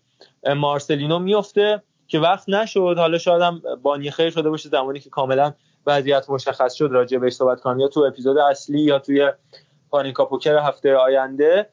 مارسلینو 0.55 1.19
میفته 1.19 1.83
که 2.07 2.19
وقت 2.19 2.49
نشد. 2.49 2.95
حالا 2.97 3.17
شاید 3.17 3.41
هم 3.41 3.61
بانی 3.81 4.11
خیر 4.11 4.29
شده 4.29 4.49
باشه 4.49 4.69
زمانی 4.69 4.99
که 4.99 5.09
کاملا 5.09 5.53
وضعیت 5.87 6.29
مشخص 6.29 6.73
شد 6.73 6.89
راجع 6.91 7.17
بهش 7.17 7.33
صحبت 7.33 7.61
کنم. 7.61 7.79
یا 7.79 7.87
تو 7.87 7.99
اپیزود 7.99 8.37
اصلی 8.37 8.81
یا 8.81 8.99
توی 8.99 9.31
پانیکا 9.89 10.25
پوکر 10.25 10.57
هفته 10.57 10.95
آینده. 10.95 11.69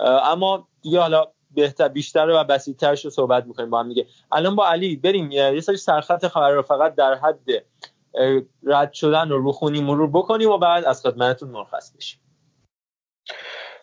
اما 0.00 0.68
دیگه 0.82 1.00
حالا 1.00 1.26
بهتر 1.54 1.88
بیشتر 1.88 2.30
و 2.30 2.44
بسیطترش 2.44 3.04
رو 3.04 3.10
صحبت 3.10 3.46
می‌کنیم 3.46 3.70
با 3.70 3.80
هم 3.80 3.88
دیگه. 3.88 4.06
الان 4.32 4.56
با 4.56 4.68
علی 4.68 4.96
بریم. 4.96 5.30
یه 5.30 5.60
سری 5.60 5.76
سرخط 5.76 6.26
خبر 6.26 6.50
رو 6.50 6.62
فقط 6.62 6.94
در 6.94 7.14
حد 7.14 7.64
رد 8.66 8.92
شدن 8.92 9.28
رو 9.28 9.38
روخونی 9.38 9.80
مرور 9.80 10.10
بکنیم 10.10 10.50
و 10.50 10.58
بعد 10.58 10.84
از 10.84 11.02
خدمتتون 11.02 11.48
مرخص 11.48 11.92
بشیم. 11.96 12.20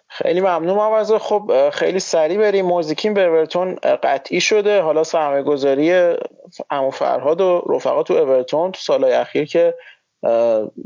خیلی 0.08 0.42
ممنون 0.42 0.76
موضوع 0.76 1.18
خب 1.18 1.70
خیلی 1.74 2.00
سریع 2.00 2.38
بریم. 2.38 2.66
موزیکین 2.66 3.14
به 3.14 3.24
اورتون 3.24 3.76
قطعی 3.76 4.42
شده. 4.42 4.82
حالا 4.82 5.04
سرمایه 5.04 5.44
گذاری 5.44 6.16
امو 6.70 6.90
فرهاد 6.90 7.42
و 7.42 7.64
رفقا 7.70 8.04
تو 8.04 8.14
اورتون 8.14 8.72
تو 8.72 8.80
سالهای 8.80 9.14
اخیر 9.14 9.46
که 9.46 9.76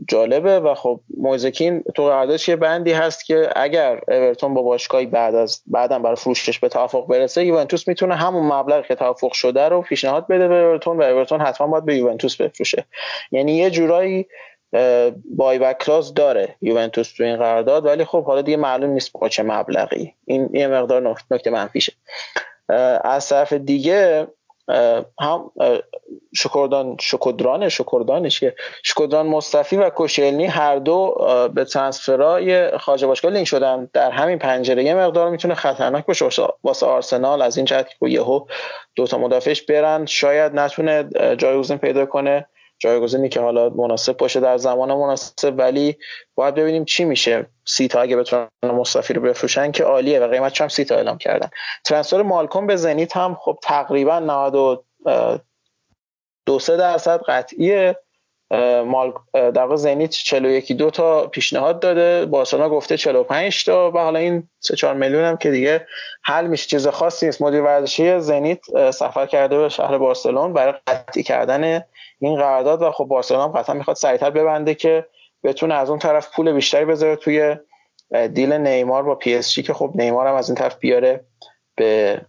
جالبه 0.07 0.59
و 0.59 0.75
خب 0.75 0.99
موزکین 1.17 1.83
تو 1.95 2.05
قراردادش 2.05 2.49
یه 2.49 2.55
بندی 2.55 2.91
هست 2.91 3.25
که 3.25 3.49
اگر 3.55 4.01
اورتون 4.07 4.53
با 4.53 4.61
باشگاهی 4.61 5.05
بعد 5.05 5.35
از 5.35 5.61
بعدم 5.67 6.01
برای 6.01 6.15
فروشش 6.15 6.59
به 6.59 6.69
توافق 6.69 7.07
برسه 7.07 7.45
یوونتوس 7.45 7.87
می‌تونه 7.87 8.15
همون 8.15 8.53
مبلغ 8.53 8.85
که 8.85 8.95
توافق 8.95 9.31
شده 9.31 9.69
رو 9.69 9.81
پیشنهاد 9.81 10.27
بده 10.27 10.47
به 10.47 10.55
اورتون 10.55 10.97
و 10.97 11.01
اورتون 11.01 11.41
حتما 11.41 11.67
باید 11.67 11.85
به 11.85 11.95
یوونتوس 11.95 12.41
بفروشه. 12.41 12.85
یعنی 13.31 13.57
یه 13.57 13.69
جورایی 13.69 14.27
بای 15.25 15.59
بک 15.59 15.77
کلاس 15.77 16.13
داره 16.13 16.55
یوونتوس 16.61 17.13
تو 17.13 17.23
این 17.23 17.37
قرارداد 17.37 17.85
ولی 17.85 18.05
خب 18.05 18.23
حالا 18.23 18.41
دیگه 18.41 18.57
معلوم 18.57 18.89
نیست 18.89 19.11
با 19.13 19.29
چه 19.29 19.43
مبلغی. 19.43 20.13
این 20.25 20.49
یه 20.53 20.67
مقدار 20.67 21.15
نکته 21.31 21.49
منفیشه. 21.49 21.93
از 23.03 23.29
طرف 23.29 23.53
دیگه 23.53 24.27
هم 25.21 25.52
شکردان 26.36 26.97
شکردران 26.99 27.69
شکردانش 27.69 28.39
که 28.39 28.56
شکردان 28.84 29.28
مصطفی 29.28 29.78
و 29.78 29.89
کوشلنی 29.89 30.45
هر 30.45 30.76
دو 30.76 31.15
به 31.54 31.65
ترانسفرای 31.65 32.78
خارج 32.78 33.06
باشگاه 33.06 33.32
لینک 33.32 33.47
شدن. 33.47 33.89
در 33.93 34.12
همین 34.12 34.39
پنجره 34.39 34.84
یه 34.84 34.93
مقدار 34.93 35.30
می‌تونه 35.30 35.56
خطرناک 35.56 36.06
باشه. 36.06 36.26
واسه 36.63 36.86
آرسنال 36.86 37.41
از 37.41 37.58
این 37.58 37.65
جهت 37.65 37.89
که 37.89 38.10
یهو 38.10 38.45
دو 38.95 39.08
تا 39.08 39.17
مدافعش 39.17 39.62
برن 39.62 40.06
شاید 40.06 40.56
نتونه 40.56 41.10
جایگزین 41.38 41.78
پیدا 41.78 42.06
کنه. 42.06 42.45
جایگزینی 42.83 43.29
که 43.29 43.39
حالا 43.39 43.69
مناسب 43.69 44.17
باشه 44.17 44.39
در 44.39 44.57
زمان 44.57 44.93
مناسب 44.93 45.53
ولی 45.57 45.97
باید 46.35 46.55
ببینیم 46.55 46.85
چی 46.85 47.05
میشه. 47.05 47.45
سی 47.65 47.87
تا 47.87 48.01
اگه 48.01 48.17
بتونن 48.17 48.47
مصطفی 48.63 49.13
رو 49.13 49.21
بفروشن 49.21 49.71
که 49.71 49.83
عالیه 49.83 50.19
و 50.19 50.27
قیمت 50.27 50.61
هم 50.61 50.67
سی 50.67 50.85
تا 50.85 50.95
اعلام 50.95 51.17
کردن. 51.17 51.49
ترانسفر 51.85 52.21
مالکوم 52.21 52.67
به 52.67 52.75
زنیت 52.75 53.17
هم 53.17 53.35
خب 53.35 53.57
تقریبا 53.63 54.19
92 54.19 56.59
3 56.59 56.77
درصد 56.77 57.21
قطعیه. 57.27 57.99
مال 58.86 59.13
در 59.34 59.62
واقع 59.63 59.75
زنیت 59.75 60.10
41 60.10 60.71
دو 60.71 60.89
تا 60.89 61.27
پیشنهاد 61.27 61.79
داده. 61.79 62.25
بارسلونا 62.25 62.69
گفته 62.69 62.97
45 62.97 63.65
تا. 63.65 63.91
و 63.91 63.97
حالا 63.97 64.19
این 64.19 64.49
3 64.60 64.75
4 64.75 64.93
میلیون 64.93 65.23
هم 65.23 65.38
که 65.38 65.51
دیگه 65.51 65.88
حل 66.23 66.47
میشه. 66.47 66.67
چیز 66.67 66.88
خاصی 66.88 67.25
نیست. 67.25 67.41
مدیر 67.41 67.62
ورزشی 67.62 68.19
زنیت 68.19 68.91
سفر 68.91 69.25
کرده 69.25 69.58
به 69.58 69.69
شهر 69.69 69.97
بارسلون 69.97 70.53
برای 70.53 70.73
قطعی 70.88 71.23
کردن 71.23 71.84
این 72.19 72.36
قرارداد. 72.36 72.82
و 72.82 72.91
خب 72.91 73.03
بارسلونا 73.03 73.47
قطعا 73.47 73.75
می‌خواد 73.75 73.95
سریعتر 73.95 74.29
ببنده 74.29 74.75
که 74.75 75.06
بتونه 75.43 75.73
از 75.73 75.89
اون 75.89 75.99
طرف 75.99 76.36
پول 76.36 76.51
بیشتری 76.51 76.86
بذاره 76.86 77.15
توی 77.15 77.56
deal 78.33 78.53
نیمار 78.53 79.03
با 79.03 79.15
پی 79.15 79.36
اس 79.36 79.53
جی 79.53 79.63
که 79.63 79.73
خب 79.73 79.91
نیمار 79.95 80.27
هم 80.27 80.36
از 80.36 80.49
این 80.49 80.58
طرف 80.58 80.75
بیاره 80.75 81.25
به 81.75 82.21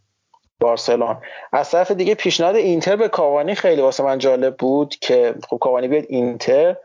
بارسلون. 0.65 1.17
از 1.53 1.71
طرف 1.71 1.91
دیگه 1.91 2.15
پیشنهاد 2.15 2.57
اینتر 2.57 2.97
به 2.97 3.09
کاوانی 3.09 3.55
خیلی 3.55 3.83
واسه 3.83 4.05
من 4.05 4.19
جالب 4.19 4.57
بود 4.57 4.97
که 4.97 5.35
خب 5.49 5.59
کاوانی 5.61 5.89
بیاد 5.89 6.05
اینتر 6.09 6.77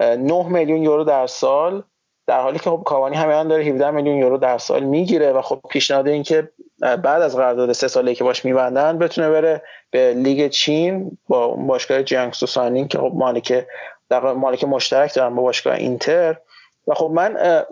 9 0.00 0.48
میلیون 0.48 0.82
یورو 0.82 1.04
در 1.04 1.26
سال 1.26 1.82
در 2.26 2.40
حالی 2.40 2.58
که 2.58 2.70
خب 2.70 2.82
کاوانی 2.86 3.16
همین 3.16 3.48
داره 3.48 3.64
17 3.64 3.90
میلیون 3.90 4.16
یورو 4.16 4.38
در 4.38 4.58
سال 4.58 4.82
می‌گیره 4.82 5.32
و 5.32 5.42
خب 5.42 5.60
پیشنهاد 5.70 6.08
این 6.08 6.22
که 6.22 6.50
بعد 6.80 7.22
از 7.22 7.36
قرارداد 7.36 7.72
سه 7.72 7.88
ساله 7.88 8.14
که 8.14 8.24
باش 8.24 8.44
میبندن 8.44 8.98
بتونه 8.98 9.30
بره 9.30 9.62
به 9.90 10.14
لیگ 10.14 10.50
چین 10.50 11.18
با 11.28 11.48
باشگاه 11.48 12.02
جیانگسو 12.02 12.46
سانینگ 12.46 12.88
که 12.88 12.98
خب 12.98 13.12
مالک 13.14 13.66
در 14.08 14.32
مالک 14.32 14.64
مشترک 14.64 15.14
دارن 15.14 15.34
با 15.34 15.42
باشگاه 15.42 15.74
اینتر. 15.74 16.36
و 16.86 16.94
خب 16.94 17.10
من 17.14 17.64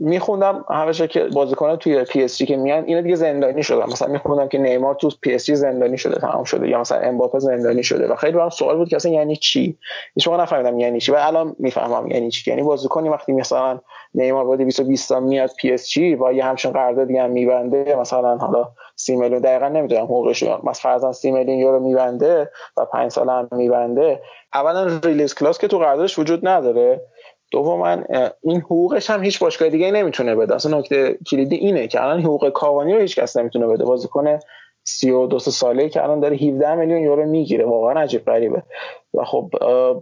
میخوندم 0.00 0.64
هر 0.68 0.92
که 0.92 1.24
بازیکن 1.24 1.76
توی 1.76 2.04
پی 2.04 2.24
اس 2.24 2.38
جی 2.38 2.46
که 2.46 2.56
میان 2.56 2.84
اینا 2.84 3.00
دیگه 3.00 3.14
زندانی 3.14 3.62
شدن. 3.62 3.84
مثلا 3.84 4.08
میخوندم 4.08 4.48
که 4.48 4.58
نیمار 4.58 4.94
تو 4.94 5.10
پی 5.20 5.34
اس 5.34 5.46
جی 5.46 5.56
زندانی 5.56 5.98
شده 5.98 6.20
تمام 6.20 6.44
شده. 6.44 6.68
یا 6.68 6.80
مثلا 6.80 6.98
امباپه 6.98 7.38
زندانی 7.38 7.82
شده. 7.82 8.08
و 8.08 8.14
خیلی 8.14 8.32
برام 8.32 8.50
سوال 8.50 8.76
بود 8.76 8.88
که 8.88 8.96
اصلا 8.96 9.12
یعنی 9.12 9.36
چی؟ 9.36 9.78
هیچ 10.14 10.28
موقع 10.28 10.42
نفهمیدم 10.42 10.78
یعنی 10.78 11.00
چی. 11.00 11.12
و 11.12 11.16
الان 11.18 11.56
می‌فهمم 11.58 12.10
یعنی 12.10 12.30
چی. 12.30 12.50
یعنی 12.50 12.62
بازیکنی 12.62 13.08
وقتی 13.08 13.32
مثلا 13.32 13.80
نیمار 14.14 14.44
با 14.44 14.56
220 14.56 15.08
تا 15.08 15.20
میاد 15.20 15.50
پی 15.58 15.72
اس 15.72 15.88
جی 15.88 16.14
و 16.14 16.32
یه 16.32 16.44
همچین 16.44 16.72
قراردادی 16.72 17.16
هم 17.16 17.30
میبنده 17.30 17.96
مثلا 18.00 18.36
حالا 18.36 18.68
30 18.96 19.16
میلیون 19.16 19.40
دقیقا 19.40 19.68
نمی‌دونم 19.68 20.04
حقوقش 20.04 20.42
مثلا 20.42 20.72
فرضاً 20.72 21.12
30 21.12 21.30
میلیون 21.30 21.58
یورو 21.58 21.80
میبنده 21.80 22.50
و 22.76 22.84
5 22.84 23.10
سال 23.10 23.28
هم 23.28 23.48
میبنده. 23.52 24.20
اولا 24.54 25.00
release 25.04 25.34
clause 25.34 25.58
که 25.58 25.68
تو 25.68 25.78
قراردادش 25.78 26.18
وجود 26.18 26.48
نداره. 26.48 27.00
دوما 27.50 27.98
این 28.42 28.60
حقوقش 28.60 29.10
هم 29.10 29.24
هیچ 29.24 29.38
باشگاه 29.38 29.68
دیگه 29.68 29.90
نمی‌تونه 29.90 30.34
بده. 30.34 30.54
اصلا 30.54 30.78
نکته 30.78 31.18
کلیدی 31.30 31.56
اینه 31.56 31.88
که 31.88 32.02
الان 32.02 32.20
حقوق 32.20 32.48
کاوانی 32.48 32.94
رو 32.94 33.00
هیچ 33.00 33.18
کس 33.18 33.36
نمی‌تونه 33.36 33.66
بده. 33.66 33.84
بازیکن 33.84 34.38
32 34.84 35.38
ساله 35.38 35.88
که 35.88 36.02
الان 36.02 36.20
داره 36.20 36.36
17 36.36 36.74
میلیون 36.74 37.00
یورو 37.00 37.26
می‌گیره. 37.26 37.64
واقعا 37.64 38.00
عجیب 38.00 38.24
غریبه. 38.24 38.62
و 39.14 39.24
خب 39.24 39.50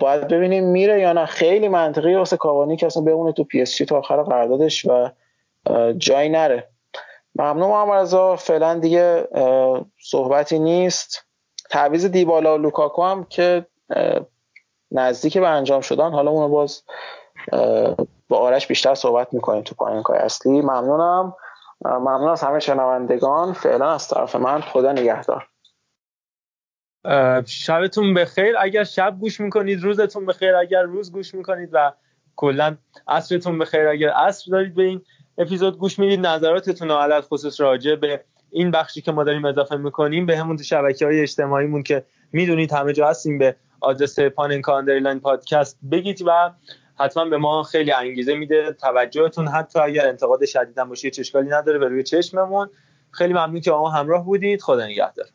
باید 0.01 0.29
ببینیم 0.29 0.65
میره 0.65 1.01
یا 1.01 1.13
نه. 1.13 1.27
خیلی 1.27 1.69
منطقی 1.69 2.15
واسه 2.15 2.37
کاوانی 2.37 2.77
که 2.77 2.87
اصلا 2.87 3.03
بمونه 3.03 3.33
تو 3.33 3.45
پی 3.45 3.63
اس 3.63 3.77
جی 3.77 3.85
تا 3.85 3.99
آخر 3.99 4.23
قراردادش 4.23 4.87
و 4.87 5.11
جای 5.99 6.29
نره. 6.29 6.69
ممنون 7.35 7.71
محمد 7.71 8.37
فعلا 8.37 8.79
دیگه 8.79 9.29
صحبتی 10.01 10.59
نیست. 10.59 11.25
تعویض 11.71 12.07
دیبالا 12.07 12.55
و 12.55 12.59
لوکاکو 12.59 13.03
هم 13.03 13.25
که 13.25 13.67
نزدیک 14.91 15.39
به 15.39 15.49
انجام 15.49 15.81
شدن. 15.81 16.11
حالا 16.11 16.31
اونو 16.31 16.49
باز 16.49 16.83
با 18.29 18.39
آرش 18.39 18.67
بیشتر 18.67 18.95
صحبت 18.95 19.35
می‌کنیم 19.35 19.63
تو 19.63 19.75
پایین 19.75 20.03
اصلی. 20.15 20.61
ممنونم. 20.61 21.35
ممنون 21.85 22.29
از 22.29 22.43
همه 22.43 22.59
شنوندگان. 22.59 23.53
فعلا 23.53 23.91
از 23.91 24.09
طرف 24.09 24.37
من 24.37 24.61
خدا 24.61 24.93
نگهدار. 24.93 25.49
شبتون 27.47 28.15
بخیر. 28.15 28.55
اگر 28.61 28.85
شب 28.85 29.17
گوش 29.21 29.41
می‌کنید 29.41 29.83
روزتون 29.83 30.27
بخیر. 30.27 30.57
اگر 30.57 30.83
روز 30.83 31.13
گوش 31.13 31.35
می‌کنید 31.35 31.71
و 31.73 31.93
کلا 32.37 32.77
عصرتون 33.09 33.59
بخیر. 33.59 33.89
اگر 33.89 34.09
عصر 34.09 34.51
دارید 34.51 34.75
به 34.75 34.83
این 34.83 35.03
اپیزود 35.39 35.79
گوش 35.79 35.99
می‌دید 35.99 36.27
نظراتتون 36.27 36.89
رو 36.89 37.21
خصوص 37.21 37.61
راجع 37.61 37.95
به 37.95 38.25
این 38.51 38.71
بخشی 38.71 39.01
که 39.01 39.13
ما 39.13 39.25
داریم 39.25 39.45
اضافه 39.45 39.77
می‌کنیم 39.77 40.27
به 40.27 40.37
همون 40.37 40.57
شبکه 40.57 41.07
های 41.07 41.23
اجتماعیمون 41.23 41.83
که 41.83 42.05
می‌دونید 42.33 42.73
همه 42.73 42.93
جا 42.93 43.09
هستیم 43.09 43.39
به 43.39 43.57
آدرس 43.81 44.19
underline 44.39 45.21
پادکست 45.21 45.79
بگید 45.91 46.23
و 46.27 46.51
حتما 46.99 47.25
به 47.25 47.37
ما 47.39 47.63
خیلی 47.63 47.93
انگیزه 47.93 48.35
میده 48.35 48.73
توجهتون. 48.73 49.49
حتی 49.49 49.79
اگر 49.79 50.09
انتقاد 50.09 50.45
شدیدم 50.45 50.89
باشه 50.89 51.11
چه 51.11 51.21
اشکالی 51.21 51.49
نداره 51.49 51.79
به 51.79 51.89
روی 51.89 52.03
چشممون. 52.03 52.71
خیلی 53.11 53.33
ممنون 53.33 53.61
که 53.61 53.71
ما 53.71 53.91
همراه 53.91 54.25
بودید. 54.25 54.63
خدا 54.63 54.87
نگهدار. 54.87 55.27